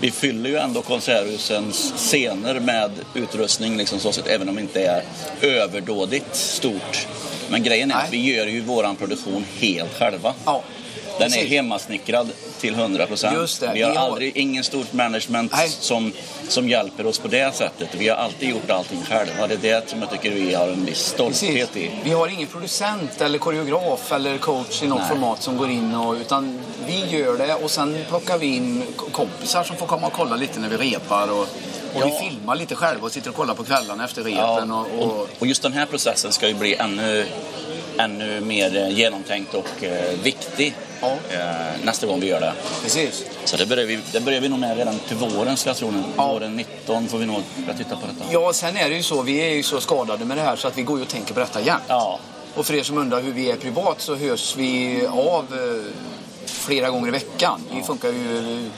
vi 0.00 0.10
fyller 0.10 0.50
ju 0.50 0.56
ändå 0.56 0.82
konserthusens 0.82 1.92
scener 1.96 2.60
med 2.60 2.90
utrustning, 3.14 3.76
liksom 3.76 3.98
så 4.00 4.12
sett, 4.12 4.26
även 4.26 4.48
om 4.48 4.54
det 4.54 4.60
inte 4.60 4.82
är 4.84 5.02
överdådigt 5.40 6.36
stort. 6.36 7.06
Men 7.50 7.62
grejen 7.62 7.90
är 7.90 7.94
att 7.94 8.10
Nej. 8.10 8.20
vi 8.20 8.34
gör 8.34 8.46
ju 8.46 8.60
våran 8.60 8.96
produktion 8.96 9.44
helt 9.58 9.98
själva. 9.98 10.34
Ja, 10.44 10.62
Den 11.18 11.26
är 11.26 11.30
precis. 11.36 11.50
hemmasnickrad 11.50 12.28
till 12.60 12.74
100 12.74 13.06
procent. 13.06 13.62
Vi 13.74 13.82
har 13.82 13.94
aldrig, 13.94 14.36
ingen 14.36 14.64
stort 14.64 14.92
management 14.92 15.52
Nej. 15.56 15.68
som, 15.68 16.12
som 16.48 16.68
hjälper 16.68 17.06
oss 17.06 17.18
på 17.18 17.28
det 17.28 17.54
sättet. 17.54 17.88
Vi 17.98 18.08
har 18.08 18.16
alltid 18.16 18.48
gjort 18.50 18.70
allting 18.70 19.02
själva. 19.02 19.46
Det 19.46 19.54
är 19.54 19.58
det 19.80 19.90
som 19.90 20.00
jag 20.00 20.10
tycker 20.10 20.30
vi 20.30 20.54
har 20.54 20.68
en 20.68 20.84
viss 20.84 21.14
Precis. 21.16 21.38
stolthet 21.38 21.76
i. 21.76 21.90
Vi 22.04 22.10
har 22.10 22.28
ingen 22.28 22.46
producent 22.48 23.20
eller 23.20 23.38
koreograf 23.38 24.12
eller 24.12 24.38
coach 24.38 24.82
i 24.82 24.86
något 24.86 24.98
Nej. 24.98 25.08
format 25.08 25.42
som 25.42 25.56
går 25.56 25.70
in 25.70 25.94
och, 25.94 26.14
utan 26.14 26.60
vi 26.86 27.16
gör 27.18 27.38
det 27.38 27.54
och 27.54 27.70
sen 27.70 27.98
plockar 28.08 28.38
vi 28.38 28.46
in 28.46 28.82
kompisar 29.12 29.64
som 29.64 29.76
får 29.76 29.86
komma 29.86 30.06
och 30.06 30.12
kolla 30.12 30.36
lite 30.36 30.60
när 30.60 30.68
vi 30.68 30.76
repar 30.76 31.28
och, 31.32 31.46
och 31.94 32.02
vi 32.04 32.08
Ja. 32.08 32.20
filmar 32.20 32.56
lite 32.56 32.74
själva 32.74 33.06
och 33.06 33.12
sitter 33.12 33.30
och 33.30 33.36
kollar 33.36 33.54
på 33.54 33.64
kvällarna 33.64 34.04
efter 34.04 34.22
repen 34.22 34.38
Ja, 34.70 34.86
och, 34.98 35.04
och, 35.06 35.28
och, 35.38 35.46
just 35.46 35.62
den 35.62 35.72
här 35.72 35.86
processen 35.86 36.32
ska 36.32 36.48
ju 36.48 36.54
bli 36.54 36.74
ännu, 36.74 37.26
ännu 37.98 38.40
mer 38.40 38.76
eh, 38.76 38.88
genomtänkt 38.98 39.54
och 39.54 39.84
eh, 39.84 40.18
viktig 40.22 40.74
Ja. 41.02 41.16
eh, 41.30 41.40
nästa 41.84 42.06
gång 42.06 42.20
vi 42.20 42.26
gör 42.28 42.40
det. 42.40 42.52
precis. 42.82 43.24
Så 43.44 43.56
det 43.56 43.66
börjar, 43.66 43.86
vi, 43.86 43.98
det 44.12 44.20
börjar 44.20 44.40
vi 44.40 44.48
nog 44.48 44.58
med 44.58 44.76
redan 44.76 44.98
till 44.98 45.16
våren, 45.16 45.56
ska 45.56 45.70
jag 45.70 45.76
tro. 45.76 45.90
nu. 45.90 46.02
Ja. 46.16 46.32
Våren 46.32 46.56
19 46.56 47.08
får 47.08 47.18
vi 47.18 47.26
nog 47.26 47.42
börja 47.56 47.78
titta 47.78 47.96
på 47.96 48.06
detta. 48.06 48.32
Ja, 48.32 48.52
sen 48.52 48.76
är 48.76 48.88
det 48.88 48.94
ju 48.96 49.02
så, 49.02 49.22
vi 49.22 49.38
är 49.40 49.50
ju 49.54 49.62
så 49.62 49.80
skadade 49.80 50.24
med 50.24 50.36
det 50.36 50.42
här 50.42 50.56
så 50.56 50.68
att 50.68 50.78
vi 50.78 50.82
går 50.82 50.96
ju 50.98 51.02
och 51.02 51.08
tänker 51.08 51.34
på 51.34 51.40
detta 51.40 51.60
igen. 51.60 51.80
Ja, 51.88 52.18
Och 52.54 52.66
för 52.66 52.74
er 52.74 52.82
som 52.82 52.98
undrar 52.98 53.20
hur 53.22 53.32
vi 53.32 53.50
är 53.50 53.56
privat 53.56 54.00
så 54.00 54.14
hörs 54.16 54.56
vi 54.56 55.06
av 55.06 55.44
eh, 55.52 55.92
flera 56.46 56.90
gånger 56.90 57.08
i 57.08 57.10
veckan. 57.10 57.60
Vi 57.74 57.82
funkar 57.82 58.08
ju 58.08 58.70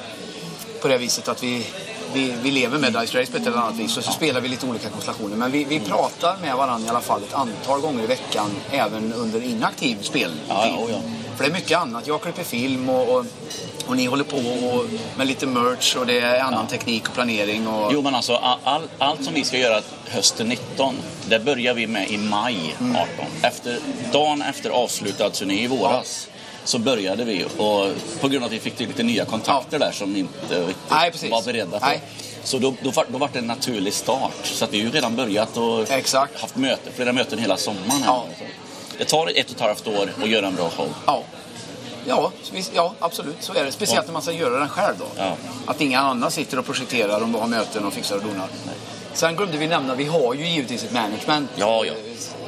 på 0.83 0.88
det 0.88 0.99
viset 0.99 1.28
att 1.28 1.42
vi, 1.42 1.66
vi, 2.14 2.35
vi 2.42 2.50
lever 2.50 2.78
med 2.78 2.92
Dice 2.92 3.21
Race 3.21 3.33
på 3.33 3.38
ett 3.38 3.47
eller 3.47 3.57
annat 3.57 3.76
vis 3.76 3.97
och 3.97 4.04
så 4.04 4.12
spelar 4.12 4.40
vi 4.40 4.49
lite 4.49 4.66
olika 4.66 4.88
konstellationer. 4.88 5.37
Men 5.37 5.50
vi, 5.50 5.64
vi 5.64 5.81
pratar 5.81 6.37
med 6.42 6.57
varandra 6.57 6.87
i 6.87 6.90
alla 6.90 7.00
fall 7.00 7.23
ett 7.23 7.35
antal 7.35 7.81
gånger 7.81 8.04
i 8.04 8.07
veckan 8.07 8.50
även 8.71 9.12
under 9.12 9.42
inaktiv 9.42 10.02
speltid. 10.02 10.40
Ja, 10.49 10.66
ja, 10.66 10.85
oh 10.85 10.90
ja. 10.90 10.99
För 11.37 11.45
det 11.45 11.50
är 11.50 11.54
mycket 11.54 11.78
annat. 11.78 12.07
Jag 12.07 12.23
klipper 12.23 12.42
film 12.42 12.88
och, 12.88 13.16
och 13.16 13.25
Och 13.87 13.97
ni 13.97 14.07
håller 14.07 14.25
på 14.25 14.37
och, 14.37 14.85
med 15.16 15.26
lite 15.26 15.47
merch 15.47 15.97
och 15.97 16.07
det 16.07 16.21
är 16.21 16.40
annan 16.40 16.66
teknik 16.66 17.09
och 17.09 17.14
planering. 17.14 17.66
Och... 17.66 17.90
Jo, 17.92 18.02
men 18.02 18.14
alltså 18.14 18.35
all, 18.35 18.59
all, 18.64 18.83
allt 18.99 19.25
som 19.25 19.35
vi 19.35 19.45
ska 19.45 19.59
göra 19.59 19.81
hösten 20.09 20.49
19, 20.49 20.95
det 21.28 21.38
börjar 21.38 21.75
vi 21.75 21.87
med 21.87 22.11
i 22.11 22.19
maj 22.19 22.76
18. 22.78 23.26
Efter, 23.42 23.78
dagen 24.12 24.42
efter 24.42 24.71
avslutad 24.71 25.31
turné 25.31 25.64
i 25.64 25.66
våras 25.66 26.28
så 26.64 26.78
började 26.78 27.25
vi 27.25 27.45
och 27.45 27.90
på 28.21 28.28
grund 28.28 28.37
av 28.37 28.47
att 28.47 28.52
vi 28.52 28.61
fick 28.61 28.81
lite 28.81 29.02
nya 29.02 29.25
kontakter 29.25 29.78
där 29.78 29.92
som 29.92 30.16
inte 30.16 30.61
riktigt 30.61 30.90
Nej, 30.90 31.31
var 31.31 31.42
beredda 31.42 31.81
för. 31.81 31.87
Nej. 31.87 32.02
Så 32.45 32.59
då, 32.59 32.75
då, 32.83 32.92
då 33.09 33.19
var 33.19 33.31
det 33.33 33.38
en 33.38 33.47
naturlig 33.47 33.92
start. 33.92 34.33
Så 34.42 34.64
att 34.64 34.73
vi 34.73 34.78
har 34.78 34.87
ju 34.87 34.92
redan 34.92 35.16
börjat 35.16 35.57
och 35.57 35.90
Exakt. 35.90 36.40
haft 36.40 36.57
möten, 36.57 36.92
flera 36.97 37.12
möten 37.12 37.38
hela 37.38 37.57
sommaren. 37.57 37.90
Här. 37.90 38.07
Ja. 38.07 38.26
Det 38.99 39.04
tar 39.04 39.26
ett 39.37 39.47
och 39.47 39.57
ett 39.57 39.61
halvt 39.61 39.87
år 39.88 40.12
att 40.23 40.28
göra 40.28 40.47
en 40.47 40.54
bra 40.54 40.71
show. 40.71 40.88
Ja. 41.07 41.23
Ja, 42.07 42.33
ja, 42.75 42.95
absolut. 42.99 43.37
Så 43.40 43.54
är 43.54 43.64
det. 43.64 43.73
Speciellt 43.73 44.07
när 44.07 44.12
man 44.12 44.23
ska 44.23 44.33
göra 44.33 44.59
den 44.59 44.69
själv 44.69 44.95
då. 44.99 45.04
Ja. 45.16 45.37
Att 45.66 45.81
inga 45.81 46.00
andra 46.00 46.31
sitter 46.31 46.59
och 46.59 46.66
projekterar 46.66 47.21
och 47.21 47.40
har 47.40 47.47
möten 47.47 47.85
och 47.85 47.92
fixar 47.92 48.16
och 48.16 48.23
donar. 48.23 48.49
Sen 49.14 49.37
glömde 49.37 49.59
vi 49.59 49.66
nämna, 49.66 49.95
vi 49.95 50.04
har 50.04 50.35
ju 50.35 50.47
givetvis 50.49 50.85
ett 50.85 50.92
management. 50.92 51.50
Ja, 51.57 51.85
ja. 51.85 51.92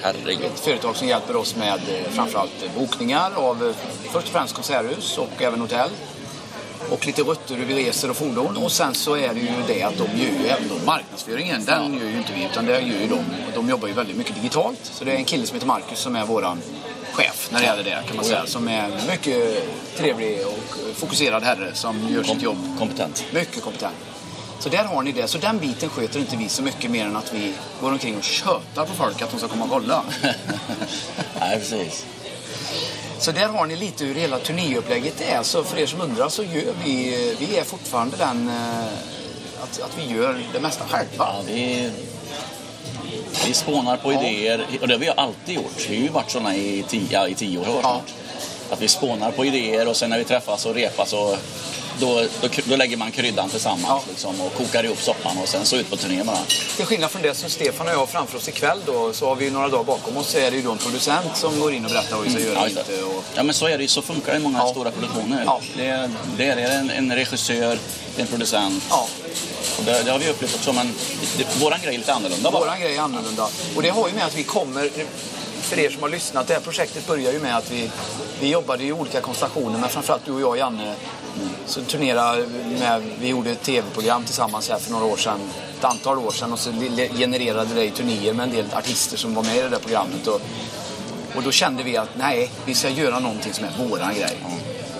Herregud. 0.02 0.44
Ett 0.44 0.60
företag 0.60 0.96
som 0.96 1.08
hjälper 1.08 1.36
oss 1.36 1.56
med 1.56 1.74
eh, 1.74 2.10
framförallt 2.10 2.62
eh, 2.62 2.80
bokningar 2.80 3.30
av 3.36 3.66
eh, 3.66 3.74
först 4.12 4.26
och 4.26 4.32
främst 4.32 4.54
konserthus 4.54 5.18
och 5.18 5.42
även 5.42 5.60
hotell. 5.60 5.90
Och 6.90 7.06
lite 7.06 7.22
rutter 7.22 7.54
hur 7.54 7.64
vi 7.64 7.74
reser 7.74 8.10
och 8.10 8.16
fordon. 8.16 8.56
Och 8.56 8.72
sen 8.72 8.94
så 8.94 9.16
är 9.16 9.34
det 9.34 9.40
ju 9.40 9.48
det 9.66 9.82
att 9.82 9.98
de 9.98 10.04
gör 10.22 10.40
ju 10.42 10.46
även 10.46 10.68
då 10.68 10.74
marknadsföringen. 10.86 11.64
Den 11.64 11.94
gör 11.94 12.08
ju 12.10 12.16
inte 12.18 12.32
vi 12.32 12.44
utan 12.44 12.66
det 12.66 12.72
gör 12.72 13.00
ju 13.00 13.06
de. 13.06 13.24
De 13.54 13.68
jobbar 13.68 13.88
ju 13.88 13.94
väldigt 13.94 14.16
mycket 14.16 14.34
digitalt. 14.34 14.78
Så 14.82 15.04
det 15.04 15.12
är 15.12 15.16
en 15.16 15.24
kille 15.24 15.46
som 15.46 15.54
heter 15.54 15.66
Marcus 15.66 15.98
som 15.98 16.16
är 16.16 16.24
våran 16.26 16.58
chef 17.12 17.48
när 17.52 17.60
det 17.60 17.66
gäller 17.66 17.84
det 17.84 18.02
kan 18.06 18.16
man 18.16 18.24
säga. 18.24 18.46
Som 18.46 18.68
är 18.68 18.90
mycket 19.10 19.68
trevlig 19.96 20.46
och 20.46 20.76
fokuserad 20.96 21.42
herre 21.42 21.74
som 21.74 22.08
gör 22.08 22.22
sitt 22.22 22.42
jobb 22.42 22.58
Kompetent. 22.78 23.24
mycket 23.32 23.62
kompetent. 23.62 23.94
Så 24.60 24.68
där 24.68 24.84
har 24.84 25.02
ni 25.02 25.12
det. 25.12 25.28
Så 25.28 25.38
den 25.38 25.58
biten 25.58 25.88
sköter 25.88 26.20
inte 26.20 26.36
vi 26.36 26.48
så 26.48 26.62
mycket 26.62 26.90
mer 26.90 27.04
än 27.06 27.16
att 27.16 27.32
vi 27.34 27.52
går 27.80 27.92
omkring 27.92 28.16
och 28.16 28.24
tjötar 28.24 28.84
på 28.86 28.94
folk 28.94 29.22
att 29.22 29.30
de 29.30 29.38
ska 29.38 29.48
komma 29.48 29.64
och 29.64 29.70
kolla. 29.70 30.02
Nej, 31.40 31.58
precis. 31.58 32.06
Så 33.18 33.32
där 33.32 33.46
har 33.48 33.66
ni 33.66 33.76
lite 33.76 34.04
hur 34.04 34.14
hela 34.14 34.38
turnéupplägget 34.38 35.20
är. 35.20 35.42
Så 35.42 35.64
för 35.64 35.78
er 35.78 35.86
som 35.86 36.00
undrar 36.00 36.28
så 36.28 36.42
gör 36.42 36.74
vi, 36.84 37.36
vi 37.38 37.56
är 37.58 37.64
fortfarande 37.64 38.16
den 38.16 38.48
eh, 38.48 38.84
att, 39.62 39.80
att 39.80 39.98
vi 39.98 40.14
gör 40.14 40.40
det 40.52 40.60
mesta 40.60 40.84
själva. 40.88 41.14
Ja, 41.18 41.36
vi, 41.46 41.90
vi 43.46 43.54
spånar 43.54 43.96
på 43.96 44.12
Ja. 44.12 44.20
idéer 44.22 44.66
och 44.80 44.88
det 44.88 44.94
har 44.94 45.00
vi 45.00 45.08
alltid 45.16 45.54
gjort. 45.54 45.86
Vi 45.88 45.96
har 45.96 46.02
ju 46.02 46.08
varit 46.08 46.30
sådana 46.30 46.56
i 46.56 46.84
tio, 46.88 47.06
ja, 47.10 47.28
i 47.28 47.34
tio 47.34 47.58
år 47.58 47.66
Ja. 47.68 47.80
snart. 47.80 48.12
Att 48.70 48.82
vi 48.82 48.88
spånar 48.88 49.30
på 49.30 49.44
idéer 49.44 49.88
och 49.88 49.96
sen 49.96 50.10
när 50.10 50.18
vi 50.18 50.24
träffas 50.24 50.66
och 50.66 50.74
repas 50.74 51.12
och 51.12 51.36
då, 52.00 52.26
då, 52.40 52.48
då 52.64 52.76
lägger 52.76 52.96
man 52.96 53.12
kryddan 53.12 53.48
tillsammans 53.50 53.84
Ja. 53.88 54.02
liksom, 54.08 54.40
och 54.40 54.54
kokar 54.54 54.84
ihop 54.84 55.02
soppan 55.02 55.38
och 55.38 55.48
sen 55.48 55.64
så 55.66 55.76
ut 55.76 55.90
på 55.90 55.96
turné 55.96 56.22
bara. 56.24 56.38
Till 56.76 56.86
skillnad 56.86 57.10
från 57.10 57.22
det 57.22 57.34
som 57.34 57.50
Stefan 57.50 57.86
och 57.86 57.92
jag 57.92 57.98
har 57.98 58.06
framför 58.06 58.38
oss 58.38 58.48
ikväll 58.48 58.78
då, 58.86 59.12
så 59.12 59.26
har 59.28 59.34
vi 59.36 59.44
ju 59.44 59.50
några 59.50 59.68
dagar 59.68 59.84
bakom 59.84 60.16
oss 60.16 60.28
så 60.30 60.38
är 60.38 60.50
det 60.50 60.56
ju 60.56 60.62
då 60.62 60.72
en 60.72 60.78
producent 60.78 61.36
som 61.36 61.60
går 61.60 61.72
in 61.72 61.84
och 61.84 61.90
berättar 61.90 62.16
vad 62.16 62.24
vi 62.24 62.30
ska 62.30 62.40
göra 62.40 62.54
Ja, 62.58 62.68
inte. 62.68 63.02
Och, 63.02 63.24
ja 63.34 63.42
men 63.42 63.54
så 63.54 63.66
är 63.66 63.76
det 63.78 63.82
ju. 63.82 63.88
Så 63.88 64.02
funkar 64.02 64.32
det 64.32 64.38
i 64.38 64.42
många 64.42 64.58
Ja. 64.58 64.68
stora 64.70 64.90
produktioner. 64.90 65.42
Ja. 65.46 65.60
Det, 65.76 66.10
det 66.36 66.44
är 66.50 66.78
en, 66.78 66.90
en 66.90 67.14
regissör, 67.14 67.78
en 68.16 68.26
producent. 68.26 68.84
ja, 68.90 69.08
Och 69.78 69.84
det, 69.84 70.02
det 70.02 70.10
har 70.10 70.18
vi 70.18 70.28
upplevt 70.30 70.54
också 70.54 70.72
men 70.72 70.94
det, 71.38 71.46
våran 71.60 71.78
grej 71.82 71.94
är 71.94 71.98
lite 71.98 72.12
annorlunda 72.14 72.50
bara. 72.50 72.60
Våran 72.60 72.80
grej 72.80 72.96
är 72.96 73.00
annorlunda. 73.00 73.48
Och 73.76 73.82
det 73.82 73.90
har 73.90 74.08
ju 74.08 74.14
med 74.14 74.26
att 74.26 74.34
vi 74.34 74.42
kommer, 74.42 74.90
för 75.74 75.80
er 75.80 75.90
som 75.90 76.02
har 76.02 76.08
lyssnat, 76.08 76.46
det 76.46 76.54
här 76.54 76.60
projektet 76.60 77.06
börjar 77.06 77.32
ju 77.32 77.40
med 77.40 77.56
att 77.56 77.70
vi, 77.70 77.90
vi 78.40 78.50
jobbade 78.50 78.84
i 78.84 78.92
olika 78.92 79.20
konstellationer, 79.20 79.78
men 79.78 79.88
framförallt 79.88 80.24
du 80.24 80.32
och 80.32 80.40
jag 80.40 80.58
Janne 80.58 80.94
så 81.66 81.82
turnerade 81.82 82.46
med, 82.78 83.02
vi 83.20 83.28
gjorde 83.28 83.50
ett 83.50 83.62
tv-program 83.62 84.24
tillsammans 84.24 84.70
här 84.70 84.78
för 84.78 84.92
några 84.92 85.04
år 85.04 85.16
sedan, 85.16 85.40
ett 85.78 85.84
antal 85.84 86.18
år 86.18 86.30
sedan 86.30 86.52
och 86.52 86.58
så 86.58 86.70
genererade 87.16 87.74
det 87.74 87.84
i 87.84 87.90
turnéer 87.90 88.32
med 88.32 88.44
en 88.44 88.50
del 88.50 88.64
artister 88.74 89.16
som 89.16 89.34
var 89.34 89.42
med 89.42 89.56
i 89.56 89.60
det 89.60 89.68
där 89.68 89.78
programmet. 89.78 90.26
Och, 90.26 90.40
och 91.36 91.42
då 91.42 91.50
kände 91.50 91.82
vi 91.82 91.96
att 91.96 92.08
nej, 92.16 92.50
vi 92.66 92.74
ska 92.74 92.88
göra 92.88 93.18
någonting 93.18 93.52
som 93.52 93.64
är 93.64 93.88
våran 93.88 94.14
grej. 94.14 94.36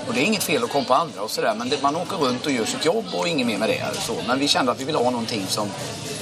Och 0.08 0.14
det 0.14 0.20
är 0.20 0.24
inget 0.24 0.44
fel 0.44 0.64
att 0.64 0.70
komma 0.70 0.84
på 0.84 0.94
andra 0.94 1.22
och 1.22 1.30
sådär, 1.30 1.54
men 1.58 1.68
det, 1.68 1.82
man 1.82 1.96
åker 1.96 2.16
runt 2.16 2.46
och 2.46 2.52
gör 2.52 2.64
sitt 2.64 2.84
jobb 2.84 3.06
och 3.12 3.28
inget 3.28 3.46
mer 3.46 3.58
med 3.58 3.68
det. 3.68 3.84
Så. 4.00 4.14
Men 4.26 4.38
vi 4.38 4.48
kände 4.48 4.72
att 4.72 4.80
vi 4.80 4.84
ville 4.84 4.98
ha 4.98 5.10
någonting 5.10 5.46
som, 5.48 5.68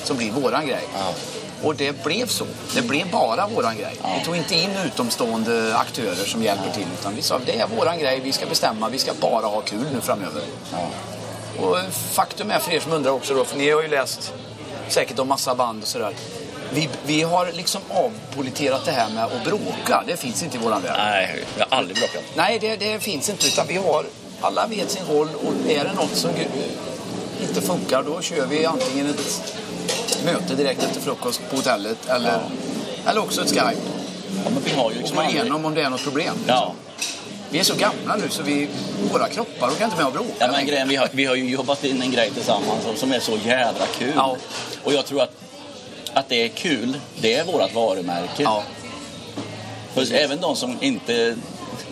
som 0.04 0.16
blir 0.16 0.30
våran 0.30 0.66
grej. 0.66 0.84
Ja. 0.94 1.14
Och 1.62 1.76
det 1.76 2.04
blev 2.04 2.26
så. 2.26 2.46
Det 2.74 2.82
blev 2.82 3.10
bara 3.10 3.46
våran 3.46 3.76
grej. 3.76 3.96
Vi 4.18 4.24
tog 4.24 4.36
inte 4.36 4.54
in 4.54 4.70
utomstående 4.86 5.76
aktörer 5.76 6.24
som 6.24 6.42
hjälper 6.42 6.70
till. 6.70 6.86
Utan 7.00 7.14
vi 7.14 7.22
sa 7.22 7.38
det 7.46 7.58
är 7.58 7.66
våran 7.66 7.98
grej, 7.98 8.20
vi 8.24 8.32
ska 8.32 8.46
bestämma, 8.46 8.88
vi 8.88 8.98
ska 8.98 9.12
bara 9.20 9.46
ha 9.46 9.60
kul 9.60 9.86
nu 9.94 10.00
framöver. 10.00 10.42
Och 11.60 11.76
faktum 11.92 12.50
är 12.50 12.58
för 12.58 12.72
er 12.72 12.80
som 12.80 12.92
undrar 12.92 13.10
också 13.10 13.34
då, 13.34 13.44
för 13.44 13.58
ni 13.58 13.70
har 13.70 13.82
ju 13.82 13.88
läst 13.88 14.32
säkert 14.88 15.18
om 15.18 15.28
massa 15.28 15.54
band 15.54 15.82
och 15.82 15.88
sådär. 15.88 16.14
Vi, 16.74 16.88
vi 17.06 17.22
har 17.22 17.52
liksom 17.52 17.80
avpoliterat 17.90 18.84
det 18.84 18.92
här 18.92 19.10
med 19.10 19.24
att 19.24 19.44
bråka. 19.44 20.04
Det 20.06 20.16
finns 20.16 20.42
inte 20.42 20.56
i 20.56 20.60
våran 20.60 20.82
värld. 20.82 20.96
Nej, 20.98 21.44
jag 21.58 21.66
har 21.70 21.78
aldrig 21.78 21.96
bråkat. 21.96 22.22
Nej, 22.34 22.58
det, 22.58 22.76
det 22.76 22.98
finns 23.02 23.30
inte. 23.30 23.46
Utan 23.46 23.66
vi 23.66 23.76
har, 23.76 24.04
alla 24.40 24.66
vet 24.66 24.90
sin 24.90 25.06
roll 25.06 25.28
och 25.34 25.70
är 25.70 25.84
det 25.84 25.92
något 25.92 26.16
som 26.16 26.30
inte 27.42 27.60
funkar 27.60 28.02
då 28.02 28.20
kör 28.20 28.46
vi 28.46 28.66
antingen 28.66 29.10
ett 29.10 29.54
möte 30.24 30.54
direkt 30.54 30.82
efter 30.82 31.00
frukost 31.00 31.40
på 31.50 31.56
hotellet 31.56 32.08
eller, 32.08 32.40
eller 33.06 33.20
också 33.20 33.42
ett 33.42 33.48
Skype. 33.48 33.76
Ja, 34.44 34.50
men 34.50 34.62
vi 34.64 34.70
har 34.70 34.90
ju 34.90 34.96
Och 34.96 35.00
liksom 35.00 35.16
gå 35.16 35.22
aldrig... 35.22 35.40
igenom 35.40 35.64
om 35.64 35.74
det 35.74 35.82
är 35.82 35.90
något 35.90 36.04
problem. 36.04 36.34
Ja. 36.46 36.74
Vi 37.50 37.58
är 37.58 37.64
så 37.64 37.74
gamla 37.74 38.16
nu 38.16 38.28
så 38.28 38.42
vi, 38.42 38.68
våra 39.12 39.28
kroppar 39.28 39.68
orkar 39.68 39.84
inte 39.84 39.96
med 39.96 40.06
att 40.06 40.12
bråka. 40.12 40.30
Ja, 40.38 40.48
men 40.52 40.66
grejen, 40.66 40.88
vi, 40.88 40.96
har, 40.96 41.08
vi 41.12 41.24
har 41.24 41.34
ju 41.34 41.50
jobbat 41.50 41.84
in 41.84 42.02
en 42.02 42.10
grej 42.12 42.30
tillsammans 42.30 42.84
som, 42.84 42.96
som 42.96 43.12
är 43.12 43.20
så 43.20 43.38
jädra 43.44 43.86
kul. 43.98 44.12
Ja. 44.16 44.36
Och 44.84 44.92
jag 44.92 45.06
tror 45.06 45.22
att, 45.22 45.32
att 46.12 46.28
det 46.28 46.44
är 46.44 46.48
kul, 46.48 46.98
det 47.20 47.34
är 47.34 47.44
vårt 47.44 47.74
varumärke. 47.74 48.42
Ja, 48.42 48.62
För 49.94 50.12
även 50.14 50.40
de 50.40 50.56
som 50.56 50.76
inte 50.80 51.36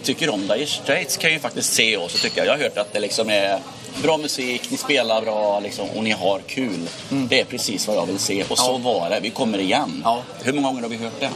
tycker 0.02 0.30
om 0.30 0.46
Dire 0.46 0.66
Straits 0.66 1.16
kan 1.16 1.32
ju 1.32 1.38
faktiskt 1.38 1.72
se 1.72 1.96
oss 1.96 2.14
och 2.14 2.20
tycka, 2.20 2.44
jag 2.44 2.52
har 2.52 2.58
hört 2.58 2.78
att 2.78 2.92
det 2.92 3.00
liksom 3.00 3.30
är 3.30 3.58
bra 4.02 4.16
musik, 4.16 4.70
ni 4.70 4.76
spelar 4.76 5.22
bra 5.22 5.60
liksom, 5.60 5.88
och 5.96 6.04
ni 6.04 6.10
har 6.10 6.38
kul. 6.46 6.88
Det 7.08 7.40
är 7.40 7.44
precis 7.44 7.86
vad 7.88 7.96
jag 7.96 8.06
vill 8.06 8.18
se. 8.18 8.44
Och 8.48 8.58
så 8.58 8.70
Mm. 8.74 8.86
Ja. 8.86 8.92
var 9.00 9.10
det, 9.10 9.20
vi 9.20 9.30
kommer 9.30 9.58
igen. 9.58 10.02
Ja. 10.04 10.22
Hur 10.42 10.52
många 10.52 10.68
gånger 10.68 10.82
har 10.82 10.88
vi 10.88 10.96
hört 10.96 11.20
det? 11.20 11.30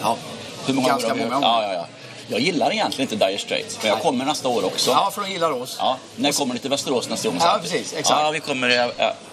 ja. 0.00 0.16
Hur 0.66 0.74
många 0.74 0.88
Ganska 0.88 1.08
gånger 1.08 1.22
har 1.22 1.28
vi 1.28 1.34
många 1.34 1.46
gånger. 1.46 1.62
Ja, 1.66 1.72
ja, 1.72 1.78
ja. 1.78 1.86
Jag 2.28 2.40
gillar 2.40 2.72
egentligen 2.72 3.12
inte 3.12 3.26
Dire 3.26 3.38
Straits, 3.38 3.78
men 3.80 3.88
jag 3.88 3.94
Nej. 3.96 4.04
kommer 4.04 4.24
nästa 4.24 4.48
år 4.48 4.64
också. 4.64 4.90
ja, 4.90 5.10
för 5.14 5.22
de 5.22 5.30
gillar 5.32 5.50
oss. 5.62 5.76
Ja, 5.78 5.96
när 6.16 6.32
kommer 6.32 6.54
ni 6.54 6.60
till 6.60 6.70
Västerås 6.70 7.08
nästa 7.08 7.28
gång? 7.28 7.38
Ja, 7.40 7.58
precis, 7.62 7.92
exakt. 7.92 8.20
Ja, 8.20 8.30
vi 8.30 8.40
kommer 8.40 8.68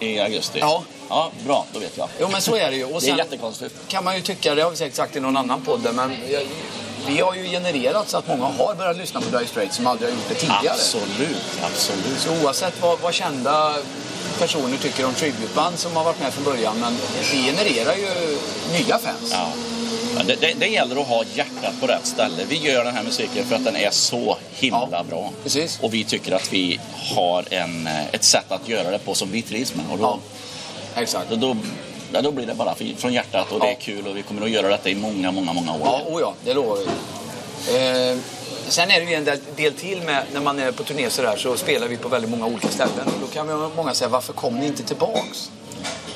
i, 0.00 0.06
i 0.06 0.20
augusti. 0.20 0.58
Ja. 0.60 0.82
ja, 1.08 1.30
bra, 1.46 1.64
då 1.72 1.78
vet 1.78 1.96
jag. 1.96 2.08
Jo, 2.20 2.28
men 2.32 2.40
så 2.40 2.56
är 2.56 2.70
det 2.70 2.76
ju. 2.76 2.84
Och 2.84 2.90
Det 2.90 2.96
är 2.96 3.00
sen 3.00 3.16
jättekonstigt. 3.18 3.74
kan 3.88 4.04
man 4.04 4.16
ju 4.16 4.22
tycka, 4.22 4.54
det 4.54 4.62
har 4.62 4.70
vi 4.70 4.76
säkert 4.76 4.96
sagt 4.96 5.16
i 5.16 5.20
någon 5.20 5.36
annan 5.36 5.60
podd, 5.64 5.94
men 5.94 6.16
vi 7.08 7.20
har 7.20 7.34
ju 7.34 7.44
genererat 7.48 8.08
så 8.08 8.16
att 8.16 8.28
många 8.28 8.44
har 8.44 8.74
börjat 8.74 8.96
lyssna 8.96 9.20
på 9.20 9.30
Dire 9.38 9.46
Straits 9.46 9.76
som 9.76 9.86
aldrig 9.86 10.10
har 10.10 10.16
gjort 10.16 10.28
det 10.28 10.34
tidigare. 10.34 10.70
Absolut, 10.70 11.36
absolut. 11.62 12.18
Så 12.18 12.44
oavsett 12.44 12.82
vad, 12.82 12.98
vad 13.00 13.14
kända 13.14 13.74
personer 14.38 14.76
tycker 14.76 15.04
om 15.06 15.14
tributeband 15.14 15.78
som 15.78 15.96
har 15.96 16.04
varit 16.04 16.20
med 16.20 16.32
från 16.32 16.44
början, 16.44 16.80
men 16.80 16.96
vi 17.32 17.42
genererar 17.42 17.94
ju 17.96 18.38
nya 18.78 18.98
fans. 18.98 19.30
Ja. 19.32 19.48
Det, 20.26 20.34
det, 20.40 20.52
det 20.58 20.66
gäller 20.66 21.00
att 21.00 21.06
ha 21.08 21.24
hjärtat 21.34 21.80
på 21.80 21.86
rätt 21.86 22.06
ställe. 22.06 22.44
Vi 22.48 22.56
gör 22.56 22.84
den 22.84 22.94
här 22.94 23.02
musiken 23.02 23.46
för 23.46 23.56
att 23.56 23.64
den 23.64 23.76
är 23.76 23.90
så 23.90 24.36
himla 24.54 24.88
Ja, 24.92 25.02
bra. 25.02 25.30
precis. 25.42 25.78
Och 25.82 25.94
vi 25.94 26.04
tycker 26.04 26.32
att 26.32 26.52
vi 26.52 26.80
har 27.16 27.44
en, 27.50 27.86
eh, 27.86 28.06
ett 28.14 28.24
sätt 28.24 28.44
att 28.52 28.68
göra 28.68 28.90
det 28.90 28.98
på 28.98 29.14
som 29.14 29.30
vi 29.30 29.42
trivs 29.42 29.74
med. 29.74 29.84
Och 29.92 29.98
då, 29.98 30.04
Ja, 30.94 31.00
exakt. 31.02 31.30
då, 31.30 31.36
då, 31.36 31.56
ja, 32.12 32.22
då 32.22 32.30
blir 32.30 32.46
det 32.46 32.54
bara 32.54 32.74
från 32.96 33.12
hjärtat 33.12 33.52
och 33.52 33.60
det 33.60 33.66
är 33.66 33.70
Ja. 33.70 33.76
kul 33.80 34.06
och 34.06 34.16
vi 34.16 34.22
kommer 34.22 34.42
att 34.42 34.50
göra 34.50 34.68
detta 34.68 34.88
i 34.88 34.94
många, 34.94 35.30
många, 35.32 35.52
många 35.52 35.72
år. 35.72 35.80
Ja, 35.84 36.02
oh 36.06 36.20
ja, 36.20 36.34
det 36.44 36.54
lovar 36.54 36.76
vi. 36.76 36.84
Eh, 37.76 38.18
sen 38.68 38.90
är 38.90 39.00
det 39.00 39.06
ju 39.10 39.14
en 39.14 39.24
del, 39.24 39.38
del 39.56 39.72
till 39.74 40.02
med 40.02 40.24
när 40.32 40.40
man 40.40 40.58
är 40.58 40.72
på 40.72 40.84
turné 40.84 41.10
så 41.10 41.22
där 41.22 41.36
så 41.36 41.56
spelar 41.56 41.88
vi 41.88 41.96
på 41.96 42.08
väldigt 42.08 42.30
många 42.30 42.46
olika 42.46 42.68
ställen. 42.68 43.06
Och 43.14 43.20
då 43.20 43.26
kan 43.26 43.48
vi, 43.48 43.68
många 43.76 43.94
säga 43.94 44.08
varför 44.08 44.32
kom 44.32 44.58
ni 44.58 44.66
inte 44.66 44.82
tillbaks? 44.82 45.50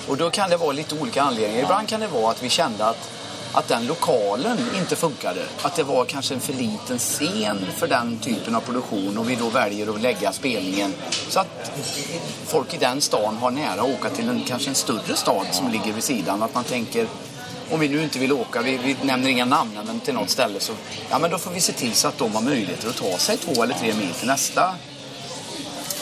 Och 0.09 0.17
då 0.17 0.31
kan 0.31 0.51
det 0.51 0.57
vara 0.57 0.73
lite 0.73 0.95
olika 1.01 1.23
anledningar. 1.23 1.63
Ibland 1.63 1.89
kan 1.89 2.01
det 2.01 2.07
vara 2.07 2.31
att 2.31 2.43
vi 2.43 2.49
kände 2.49 2.85
att, 2.87 3.11
att 3.55 3.69
den 3.69 3.87
lokalen 3.87 4.59
inte 4.77 4.97
funkade. 4.97 5.41
Att 5.63 5.77
det 5.77 5.83
var 5.83 6.05
kanske 6.05 6.35
en 6.35 6.41
för 6.41 6.53
liten 6.53 6.99
scen 6.99 7.67
för 7.77 7.89
den 7.89 8.19
typen 8.19 8.55
av 8.55 8.61
produktion 8.61 9.19
och 9.19 9.31
vi 9.31 9.35
då 9.35 9.49
väljer 9.49 9.95
att 9.95 10.01
lägga 10.01 10.33
spelningen 10.33 10.95
så 11.29 11.41
att 11.41 11.73
folk 12.47 12.75
i 12.75 12.77
den 12.77 13.01
stan 13.01 13.37
har 13.37 13.51
nära 13.51 13.83
att 13.83 14.01
åka 14.01 14.11
till 14.11 14.29
en, 14.29 14.43
kanske 14.47 14.71
en 14.71 14.75
större 14.75 15.17
stad 15.17 15.47
som 15.51 15.71
ligger 15.71 15.93
vid 15.93 16.05
sidan. 16.05 16.43
Att 16.43 16.55
man 16.55 16.65
tänker 16.65 17.07
om 17.71 17.81
vi 17.81 17.89
nu 17.89 18.03
inte 18.03 18.19
vill 18.19 18.33
åka, 18.33 18.63
vi, 18.63 18.77
vi 18.77 18.97
nämner 19.03 19.29
inga 19.29 19.45
namn, 19.45 19.79
men 19.87 20.01
till 20.01 20.15
något 20.15 20.31
ställe 20.31 20.61
så 20.61 20.73
ja, 21.11 21.19
men 21.19 21.31
då 21.31 21.39
får 21.39 21.51
vi 21.51 21.61
se 21.61 21.73
till 21.73 21.93
så 21.93 22.09
att 22.09 22.19
de 22.19 22.35
har 22.35 22.43
möjligheter 22.43 22.89
att 22.89 22.97
ta 22.97 23.19
sig 23.19 23.37
två 23.37 23.63
eller 23.63 23.75
tre 23.75 23.95
mil 23.95 24.11
till 24.11 24.27
nästa 24.27 24.75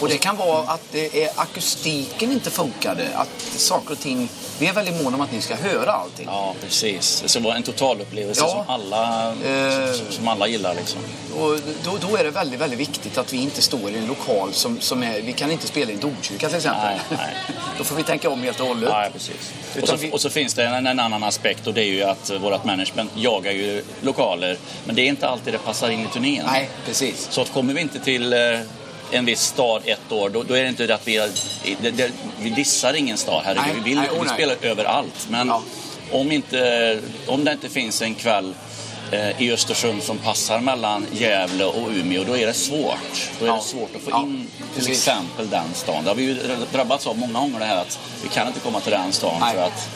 och 0.02 0.08
det 0.08 0.18
kan 0.18 0.36
vara 0.36 0.58
att 0.68 0.94
är 0.94 1.28
akustiken 1.36 2.32
inte 2.32 2.50
funkade. 2.50 3.08
Att 3.14 3.28
saker 3.56 3.92
och 3.92 3.98
ting... 4.00 4.28
Vi 4.58 4.66
är 4.66 4.72
väldigt 4.72 5.02
måna 5.02 5.16
om 5.16 5.20
att 5.22 5.32
ni 5.32 5.40
ska 5.40 5.54
höra 5.56 5.92
allting. 5.92 6.26
Ja, 6.30 6.54
precis. 6.64 7.20
Det 7.22 7.28
ska 7.28 7.40
vara 7.40 7.56
en 7.56 7.62
totalupplevelse 7.62 8.40
Ja. 8.44 8.50
som, 8.66 8.74
alla, 8.74 9.28
Eh. 9.46 9.92
som, 10.10 10.28
alla 10.28 10.46
gillar. 10.48 10.74
Liksom. 10.74 11.00
Och 11.38 11.58
då, 11.84 12.08
då 12.10 12.16
är 12.16 12.24
det 12.24 12.30
väldigt, 12.30 12.60
väldigt 12.60 12.78
viktigt 12.80 13.18
att 13.18 13.32
vi 13.32 13.42
inte 13.42 13.62
står 13.62 13.90
i 13.90 13.98
en 13.98 14.06
lokal 14.06 14.52
som, 14.52 14.80
som 14.80 15.02
är... 15.02 15.20
Vi 15.20 15.32
kan 15.32 15.50
inte 15.50 15.66
spela 15.66 15.90
i 15.90 15.94
en 15.94 16.00
domkyrka 16.00 16.46
till 16.48 16.56
exempel. 16.56 16.82
Nej, 16.84 16.98
nej. 17.18 17.34
då 17.78 17.84
får 17.84 17.96
vi 17.96 18.02
tänka 18.02 18.30
om 18.30 18.42
helt 18.42 18.60
och 18.60 18.66
hållet. 18.66 18.88
Ja, 18.92 19.08
precis. 19.12 19.52
Och 19.82 19.88
så, 19.88 19.96
vi- 19.96 20.10
och 20.12 20.20
så 20.20 20.30
finns 20.30 20.54
det 20.54 20.64
en, 20.64 20.86
en 20.86 21.00
annan 21.00 21.24
aspekt 21.24 21.66
och 21.66 21.74
det 21.74 21.82
är 21.82 21.86
ju 21.92 22.02
att 22.02 22.30
vårt 22.40 22.64
management 22.64 23.10
jagar 23.16 23.52
ju 23.52 23.84
lokaler. 24.00 24.58
Men 24.84 24.94
det 24.96 25.02
är 25.02 25.06
inte 25.06 25.28
alltid 25.28 25.54
det 25.54 25.58
passar 25.58 25.90
in 25.90 26.00
i 26.00 26.06
turnén. 26.12 26.44
Nej, 26.46 26.70
precis. 26.86 27.26
Så 27.30 27.40
att 27.40 27.52
kommer 27.52 27.74
vi 27.74 27.80
inte 27.80 27.98
till 28.00 28.32
eh, 28.32 28.38
en 29.12 29.24
viss 29.24 29.40
stad 29.40 29.82
ett 29.84 30.12
år, 30.12 30.30
då, 30.30 30.42
då 30.42 30.54
är 30.54 30.62
det 30.62 30.68
inte 30.68 30.94
att 30.94 31.08
vi, 31.08 31.16
det, 31.82 31.90
det, 31.90 32.10
vi 32.40 32.50
dissar 32.50 32.94
ingen 32.94 33.16
stad. 33.16 33.42
Herregud, 33.44 33.64
Nej, 33.66 33.74
vi 33.84 33.90
vill 33.90 33.98
nej, 33.98 34.08
oh, 34.10 34.14
vi 34.20 34.24
nej. 34.26 34.34
spelar 34.34 34.56
överallt. 34.62 35.26
Men 35.30 35.48
Ja. 35.48 35.62
om, 36.10 36.32
inte, 36.32 36.98
om 37.26 37.44
det 37.44 37.52
inte 37.52 37.68
finns 37.68 38.02
en 38.02 38.14
kväll 38.14 38.54
eh, 39.12 39.42
i 39.42 39.52
Östersund 39.52 40.02
som 40.02 40.18
passar 40.18 40.60
mellan 40.60 41.06
Gävle 41.12 41.64
och 41.64 41.88
Umeå, 41.90 42.24
då 42.24 42.36
är 42.36 42.46
det 42.46 42.54
svårt. 42.54 43.30
Då 43.38 43.44
är 43.44 43.48
Ja. 43.48 43.54
det 43.56 43.62
svårt 43.62 43.96
att 43.96 44.02
få 44.02 44.10
Ja, 44.10 44.22
in 44.22 44.46
till 44.56 44.66
precis. 44.74 45.08
exempel 45.08 45.50
den 45.50 45.74
stan. 45.74 46.04
Det 46.04 46.10
har 46.10 46.14
vi 46.16 46.22
ju 46.24 46.36
drabbats 46.72 47.06
av 47.06 47.18
många 47.18 47.40
gånger 47.40 47.58
det 47.58 47.64
här 47.64 47.76
att 47.76 47.98
vi 48.22 48.28
kan 48.28 48.46
inte 48.46 48.60
komma 48.60 48.80
till 48.80 48.92
den 48.92 49.12
stan 49.12 49.40
Nej. 49.40 49.54
för 49.54 49.62
att 49.62 49.88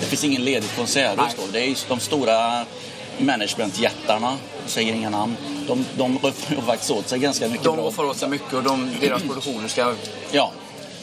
det 0.00 0.06
finns 0.06 0.24
ingen 0.24 0.44
ledig 0.44 0.70
konserthus 0.76 1.34
då. 1.36 1.42
Det 1.52 1.60
är 1.64 1.76
de 1.88 2.00
stora 2.00 2.64
managementjättarna, 3.18 4.36
säger 4.66 4.92
inga 4.94 5.10
namn, 5.10 5.36
de, 5.68 5.84
de 5.96 6.18
ju 6.50 6.60
faktiskt 6.66 6.90
åt 6.90 7.08
sig 7.08 7.18
ganska 7.18 7.48
mycket 7.48 7.64
De 7.64 7.76
bra. 7.76 7.90
får 7.90 8.04
åt 8.04 8.16
sig 8.16 8.28
mycket 8.28 8.52
och 8.54 8.62
de, 8.62 8.90
deras 9.00 9.22
produktioner 9.26 9.68
ska 9.68 9.94
Ja. 10.32 10.50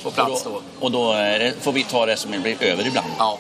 få 0.04 0.12
plats 0.12 0.46
och 0.46 0.52
då. 0.52 0.62
då. 0.80 0.86
Och 0.86 0.92
då 0.92 1.14
det, 1.14 1.54
får 1.62 1.72
vi 1.72 1.84
ta 1.84 2.06
det 2.06 2.18
som 2.18 2.32
blir 2.42 2.64
över 2.64 2.88
ibland. 2.88 3.08
Ja. 3.18 3.38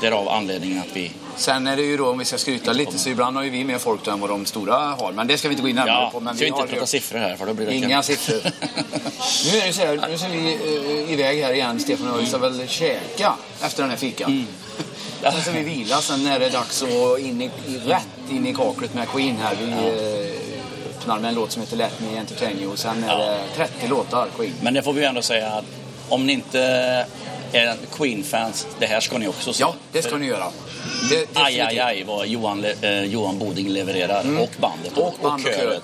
Därav 0.00 0.28
anledningen 0.28 0.78
att 0.78 0.96
vi... 0.96 1.12
Sen 1.36 1.66
är 1.66 1.76
det 1.76 1.82
ju 1.82 1.96
då, 1.96 2.10
om 2.10 2.18
vi 2.18 2.24
ska 2.24 2.38
skryta 2.38 2.72
lite, 2.72 2.98
så 2.98 3.08
ibland 3.08 3.36
har 3.36 3.44
ju 3.44 3.50
vi 3.50 3.64
mer 3.64 3.78
folk 3.78 4.04
då 4.04 4.10
än 4.10 4.20
vad 4.20 4.30
de 4.30 4.46
stora 4.46 4.76
har. 4.76 5.12
Men 5.12 5.26
det 5.26 5.38
ska 5.38 5.48
vi 5.48 5.52
inte 5.54 5.62
gå 5.62 5.68
in 5.68 5.76
närmare 5.76 5.94
Ja, 5.94 6.10
på. 6.12 6.20
Men 6.20 6.34
ska 6.36 6.44
vi 6.44 6.48
inte 6.48 6.60
har 6.60 6.66
prata 6.66 6.80
ju 6.80 6.86
sitter 6.86 7.18
här 7.18 7.36
för 7.36 7.46
då 7.46 7.54
blir 7.54 7.66
det... 7.66 7.74
inga 7.74 8.02
siffror. 8.02 8.40
Nu 9.52 9.58
är 9.58 9.66
det 9.66 9.72
så 9.72 9.80
här, 9.82 10.08
nu 10.10 10.18
ska 10.18 10.28
vi 10.28 10.54
eh, 11.06 11.12
iväg 11.12 11.42
här 11.42 11.52
igen, 11.52 11.80
Stefan 11.80 12.10
och 12.10 12.16
jag. 12.16 12.20
Vi 12.20 12.26
ska 12.26 12.38
väl 12.38 12.68
käka 12.68 13.34
efter 13.62 13.82
den 13.82 13.90
här 13.90 13.98
fikan. 13.98 14.30
Mm. 14.32 14.46
Sen 15.32 15.42
ska 15.42 15.50
vi 15.50 15.62
vila, 15.62 16.00
sen 16.00 16.26
är 16.26 16.40
det 16.40 16.50
dags 16.50 16.82
att 16.82 17.18
in 17.20 17.42
i, 17.42 17.50
rätt 17.86 18.06
in 18.30 18.46
i 18.46 18.54
kaklet 18.54 18.94
med 18.94 19.08
Queen 19.08 19.36
här. 19.36 19.56
Vi 19.60 19.70
eh, 19.72 20.96
öppnar 20.96 21.18
med 21.18 21.28
en 21.28 21.34
låt 21.34 21.52
som 21.52 21.62
heter 21.62 21.76
Let 21.76 22.00
Me 22.00 22.18
Entertain 22.18 22.58
You 22.60 22.72
och 22.72 22.78
sen 22.78 23.04
är 23.04 23.08
Ja. 23.08 23.18
det 23.18 23.38
30 23.56 23.88
låtar 23.88 24.28
Queen. 24.36 24.52
Men 24.62 24.74
det 24.74 24.82
får 24.82 24.92
vi 24.92 25.04
ändå 25.04 25.22
säga 25.22 25.48
att 25.48 25.64
om 26.08 26.26
ni 26.26 26.32
inte 26.32 26.60
Queen-fans, 27.92 28.66
det 28.78 28.86
här 28.86 29.00
ska 29.00 29.18
ni 29.18 29.28
också 29.28 29.52
se. 29.52 29.60
Ja, 29.62 29.74
det 29.92 30.02
ska 30.02 30.16
ni 30.16 30.26
göra. 30.26 30.46
Det, 31.10 31.16
Aj, 31.16 31.26
aj, 31.34 31.52
definitivt. 31.56 31.82
aj 31.84 32.04
vad 32.04 32.26
Johan, 32.26 32.64
eh, 32.80 33.04
Johan 33.04 33.38
Boding 33.38 33.68
levererar. 33.68 34.20
Och 34.40 34.50
bandet 34.60 34.92
Mm. 34.96 35.04
Och 35.04 35.14
band 35.22 35.46
och 35.46 35.52
köret. 35.54 35.82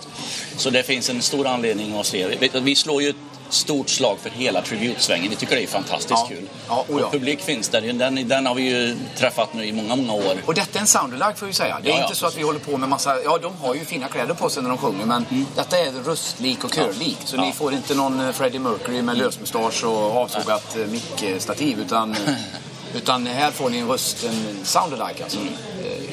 Så 0.56 0.70
det 0.70 0.82
finns 0.82 1.10
en 1.10 1.22
stor 1.22 1.46
anledning 1.46 1.98
att 1.98 2.06
se. 2.06 2.26
Vi, 2.40 2.50
vi 2.60 2.74
slår 2.74 3.02
ju 3.02 3.14
stort 3.50 3.88
slag 3.90 4.18
för 4.22 4.30
hela 4.30 4.62
tributesvängen. 4.62 5.30
Vi 5.30 5.36
tycker 5.36 5.56
det 5.56 5.62
är 5.62 5.66
fantastiskt 5.66 6.10
Ja. 6.10 6.26
kul. 6.28 6.48
Ja, 6.68 6.84
oh 6.88 7.00
ja. 7.00 7.06
Och 7.06 7.12
publik 7.12 7.40
finns 7.40 7.68
där. 7.68 7.80
Den, 7.80 8.28
den 8.28 8.46
har 8.46 8.54
vi 8.54 8.62
ju 8.62 8.96
träffat 9.16 9.54
nu 9.54 9.64
i 9.64 9.72
många, 9.72 9.96
många 9.96 10.12
år. 10.12 10.36
Och 10.46 10.54
detta 10.54 10.78
är 10.78 10.80
en 10.80 10.86
soundalike 10.86 11.34
får 11.38 11.46
vi 11.46 11.52
säga. 11.52 11.78
Det 11.82 11.90
är 11.90 11.96
Ja, 11.96 12.02
inte 12.02 12.14
så 12.14 12.26
att 12.26 12.36
vi 12.36 12.42
håller 12.42 12.60
på 12.60 12.76
med 12.76 12.88
massa... 12.88 13.22
Ja, 13.22 13.38
de 13.42 13.56
har 13.56 13.74
ju 13.74 13.84
fina 13.84 14.08
kläder 14.08 14.34
på 14.34 14.48
sig 14.50 14.62
när 14.62 14.70
de 14.70 14.78
sjunger 14.78 15.06
men 15.06 15.26
detta 15.56 15.78
är 15.78 15.92
röstlik 15.92 16.64
och 16.64 16.70
körlik. 16.72 17.18
Så 17.24 17.36
ni 17.36 17.52
får 17.52 17.72
inte 17.72 17.94
någon 17.94 18.20
eh, 18.20 18.32
Freddie 18.32 18.58
Mercury 18.58 19.02
med 19.02 19.18
lösmustasch 19.18 19.84
och 19.84 20.16
avsågat 20.16 20.76
eh, 20.76 20.86
mickstativ 20.86 21.80
utan, 21.80 22.10
eh, 22.12 22.18
utan 22.94 23.26
här 23.26 23.50
får 23.50 23.70
ni 23.70 23.78
en 23.78 23.88
röst, 23.88 24.24
en 24.24 24.64
soundalike 24.64 25.22
alltså. 25.24 25.38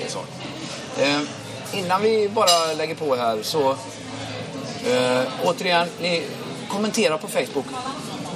Så. 0.07 0.19
Eh, 1.01 1.21
innan 1.73 2.01
vi 2.01 2.29
bara 2.29 2.73
lägger 2.77 2.95
på 2.95 3.15
här 3.15 3.39
så 3.41 3.69
eh, 4.91 5.21
återigen, 5.43 5.87
ni 6.01 6.23
kommenterar 6.73 7.17
på 7.17 7.27
Facebook. 7.27 7.65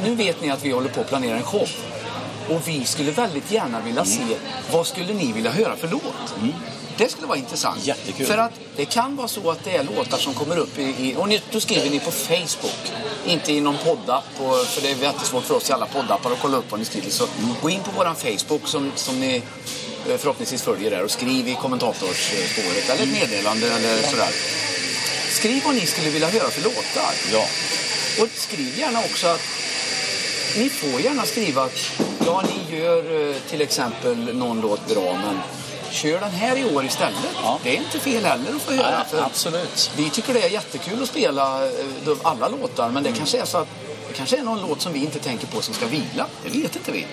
Nu 0.03 0.15
vet 0.15 0.41
ni 0.41 0.49
att 0.49 0.65
vi 0.65 0.71
håller 0.71 0.89
på 0.89 1.01
att 1.01 1.07
planera 1.07 1.37
en 1.37 1.43
show. 1.43 1.69
Och 2.49 2.67
vi 2.67 2.85
skulle 2.85 3.11
väldigt 3.11 3.51
gärna 3.51 3.81
vilja 3.81 4.05
se, 4.05 4.21
vad 4.71 4.87
skulle 4.87 5.13
ni 5.13 5.31
vilja 5.31 5.51
höra 5.51 5.75
för 5.75 5.87
låt? 5.87 6.35
Det 6.97 7.11
skulle 7.11 7.27
vara 7.27 7.37
intressant. 7.37 7.85
Jättekul. 7.85 8.25
För 8.25 8.37
att 8.37 8.51
det 8.75 8.85
kan 8.85 9.15
vara 9.15 9.27
så 9.27 9.51
att 9.51 9.63
det 9.63 9.75
är 9.75 9.83
låtar 9.83 10.17
som 10.17 10.33
kommer 10.33 10.57
upp 10.57 10.79
i... 10.79 10.83
i 10.83 11.15
och 11.17 11.29
ni, 11.29 11.41
då 11.51 11.59
skriver 11.59 11.89
ni 11.89 11.99
på 11.99 12.11
Facebook. 12.11 12.91
Inte 13.25 13.53
i 13.53 13.61
någon 13.61 13.77
poddapp, 13.77 14.25
och, 14.37 14.57
för 14.57 14.81
det 14.81 14.91
är 14.91 14.95
jättesvårt 14.95 15.43
för 15.43 15.55
oss 15.55 15.69
i 15.69 15.73
alla 15.73 15.85
poddappar 15.85 16.31
att 16.31 16.39
kolla 16.41 16.57
upp 16.57 16.71
vad 16.71 16.79
ni 16.79 16.85
skriver. 16.85 17.09
Så 17.09 17.25
gå 17.61 17.69
in 17.69 17.79
på 17.83 17.91
våran 17.91 18.15
Facebook 18.15 18.67
som, 18.67 18.91
som 18.95 19.19
ni 19.19 19.35
eh, 20.09 20.17
förhoppningsvis 20.17 20.61
följer 20.61 20.91
där 20.91 21.03
och 21.03 21.11
skriv 21.11 21.47
i 21.47 21.55
kommentatorsspåret 21.61 22.89
eller 22.89 23.03
ett 23.03 23.21
meddelande 23.21 23.67
eller 23.67 24.01
sådär. 24.01 24.31
Skriv 25.29 25.63
vad 25.65 25.75
ni 25.75 25.85
skulle 25.85 26.09
vilja 26.09 26.29
höra 26.29 26.49
för 26.49 26.63
låtar. 26.63 27.13
Ja. 27.33 27.45
Och 28.21 28.29
skriv 28.33 28.79
gärna 28.79 28.99
också 28.99 29.27
att 29.27 29.41
ni 30.57 30.69
får 30.69 31.01
gärna 31.01 31.25
skriva 31.25 31.63
att 31.63 31.79
ja, 32.25 32.43
ni 32.69 32.77
gör 32.77 33.29
eh, 33.29 33.35
till 33.49 33.61
exempel 33.61 34.35
någon 34.35 34.61
låt 34.61 34.87
bra, 34.87 35.13
men 35.13 35.39
kör 35.91 36.19
den 36.19 36.31
här 36.31 36.57
i 36.57 36.75
år 36.75 36.85
istället. 36.85 37.15
Ja. 37.43 37.59
Det 37.63 37.69
är 37.69 37.75
inte 37.77 37.99
fel 37.99 38.25
heller 38.25 38.55
att 38.55 38.61
få 38.61 38.73
göra. 38.73 39.05
Ja, 39.13 39.23
absolut. 39.25 39.91
vi 39.97 40.09
tycker 40.09 40.33
det 40.33 40.41
är 40.43 40.49
jättekul 40.49 41.03
att 41.03 41.09
spela 41.09 41.65
eh, 41.65 41.71
alla 42.23 42.47
låtar, 42.47 42.89
men 42.89 43.03
det 43.03 43.11
kanske 43.11 43.37
är 43.41 43.45
så 43.45 43.57
att 43.57 43.67
det 44.07 44.13
kanske 44.17 44.37
är 44.37 44.43
någon 44.43 44.61
låt 44.61 44.81
som 44.81 44.93
vi 44.93 44.99
inte 44.99 45.19
tänker 45.19 45.47
på 45.47 45.61
som 45.61 45.73
ska 45.73 45.85
vila. 45.85 46.25
Det 46.43 46.49
vet 46.49 46.75
inte 46.75 46.91
vi. 46.91 47.05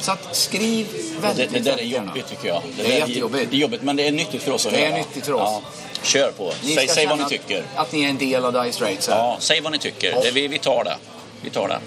Så 0.00 0.12
att 0.12 0.36
skriv 0.36 0.86
Det, 0.92 1.26
väldigt, 1.26 1.52
det 1.52 1.58
där 1.60 1.78
är 1.78 1.82
jobbigt 1.82 2.28
tycker 2.28 2.48
jag. 2.48 2.62
Det 2.76 2.82
är 2.82 2.88
där 2.88 2.94
jättejobbigt. 2.98 3.50
Det 3.50 3.56
är 3.56 3.60
jobbigt 3.60 3.82
men 3.82 3.96
det 3.96 4.06
är 4.08 4.12
nyttigt 4.12 4.42
för 4.42 4.52
oss 4.52 4.66
att 4.66 4.72
Det 4.72 4.84
är 4.84 4.86
höra. 4.90 4.96
nyttigt 4.98 5.26
för 5.26 5.32
oss. 5.32 5.40
Ja. 5.42 5.62
Kör 6.02 6.30
på. 6.32 6.52
Ni 6.62 6.74
Säg, 6.74 6.88
säg 6.88 7.06
vad 7.06 7.18
ni 7.18 7.24
tycker. 7.28 7.58
Att, 7.74 7.86
att 7.86 7.92
ni 7.92 8.04
är 8.04 8.08
en 8.08 8.18
del 8.18 8.44
av 8.44 8.52
Dire 8.52 8.72
Straits. 8.72 9.08
Ja, 9.08 9.36
säg 9.40 9.60
vad 9.60 9.72
ni 9.72 9.78
tycker. 9.78 10.22
Det, 10.22 10.30
vi, 10.30 10.48
vi 10.48 10.58
tar 10.58 10.84
det. 10.84 10.96
Vi 11.42 11.50
tar 11.50 11.68
det. 11.68 11.78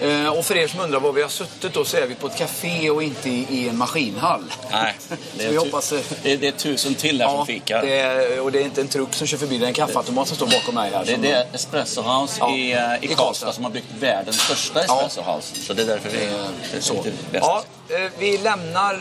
Eh, 0.00 0.28
och 0.28 0.44
för 0.44 0.56
er 0.56 0.68
som 0.68 0.80
undrar 0.80 1.00
var 1.00 1.12
vi 1.12 1.22
har 1.22 1.28
suttit 1.28 1.72
då 1.74 1.84
så 1.84 1.96
är 1.96 2.06
vi 2.06 2.14
på 2.14 2.26
ett 2.26 2.36
café 2.38 2.90
och 2.90 3.02
inte 3.02 3.28
i, 3.30 3.46
i 3.50 3.68
en 3.68 3.76
maskinhall. 3.78 4.44
Nej, 4.72 4.94
det 5.08 5.48
vi 5.48 5.54
är, 5.54 5.58
hoppas... 5.58 5.92
eh, 5.92 6.00
det, 6.22 6.36
det 6.36 6.46
är 6.48 6.52
tusen 6.52 6.94
till 6.94 7.20
här 7.20 7.28
som 7.28 7.46
fikar. 7.46 7.82
det 7.82 7.98
är, 7.98 8.40
och 8.40 8.52
det 8.52 8.58
är 8.60 8.62
inte 8.64 8.80
en 8.80 8.88
truck 8.88 9.14
som 9.14 9.26
kör 9.26 9.38
förbi, 9.38 9.58
det 9.58 9.64
är 9.64 9.68
en 9.68 9.74
kaffeautomat 9.74 10.28
som 10.28 10.36
står 10.36 10.46
bakom 10.46 10.74
mig 10.74 10.90
här. 10.90 11.04
Det 11.04 11.10
är 11.10 11.14
som- 11.14 11.22
det 11.22 11.46
Espresso 11.52 12.02
House 12.02 12.36
Ja, 12.40 12.56
i, 12.56 12.72
eh, 12.72 12.78
i 12.78 12.82
i 13.00 13.06
Karlstad 13.06 13.16
Karlstad. 13.24 13.52
som 13.52 13.64
har 13.64 13.70
byggt 13.70 13.86
världens 14.00 14.40
största 14.40 14.80
Espresso 14.80 15.22
House. 15.22 15.56
Så 15.66 15.72
det 15.72 15.82
är 15.82 15.86
därför 15.86 16.08
vi 16.10 16.16
Eh, 16.24 16.32
det 16.72 16.76
är 16.76 16.80
så. 16.80 17.04
Ja, 17.32 17.64
eh, 17.88 18.10
vi 18.18 18.38
lämnar 18.38 18.94
eh, 18.94 19.00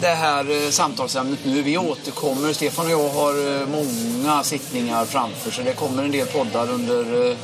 det 0.00 0.06
här 0.06 0.64
eh, 0.64 0.70
samtalsämnet 0.70 1.38
nu. 1.44 1.62
Vi 1.62 1.78
återkommer. 1.78 2.52
Stefan 2.52 2.86
och 2.86 2.92
jag 2.92 3.08
har 3.08 3.60
eh, 3.60 3.66
många 3.66 4.42
sittningar 4.42 5.04
framför 5.04 5.50
så 5.50 5.62
det 5.62 5.72
kommer 5.72 6.04
en 6.04 6.10
del 6.10 6.26
poddar 6.26 6.70
under 6.70 7.30
eh, 7.30 7.36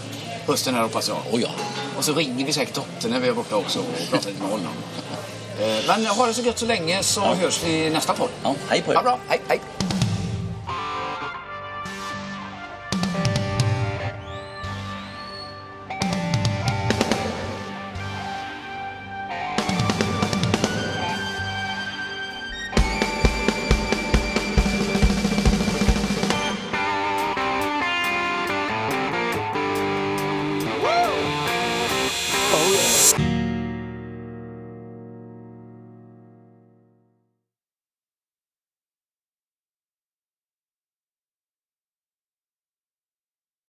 hösten 0.47 0.75
här 0.75 0.83
hoppas 0.83 1.09
jag. 1.09 1.19
Oh, 1.33 1.41
ja. 1.41 1.49
Och 1.99 2.05
så 2.05 2.15
ringer 2.15 2.47
vi 2.47 2.53
säkert 2.53 2.75
dottern 2.75 3.11
när 3.11 3.21
vi 3.21 3.29
är 3.29 3.33
borta 3.33 3.57
också 3.57 3.79
och 3.79 4.11
pratar 4.11 4.31
lite 4.31 4.43
med 4.43 4.51
honom. 4.51 4.73
Men 5.87 6.07
ha 6.07 6.27
det 6.27 6.35
så 6.35 6.43
gött 6.43 6.59
så 6.59 6.67
länge 6.67 7.03
så 7.03 7.21
hörs 7.21 7.65
vi 7.65 7.91
nästa 7.91 8.13
podd. 8.13 8.29
Ja, 8.43 8.55
hej 8.69 8.83
på 8.83 8.91
er. 8.91 8.95
Ja, 8.95 9.03
bra. 9.03 9.19
Hej, 9.29 9.41
hej. 9.49 9.61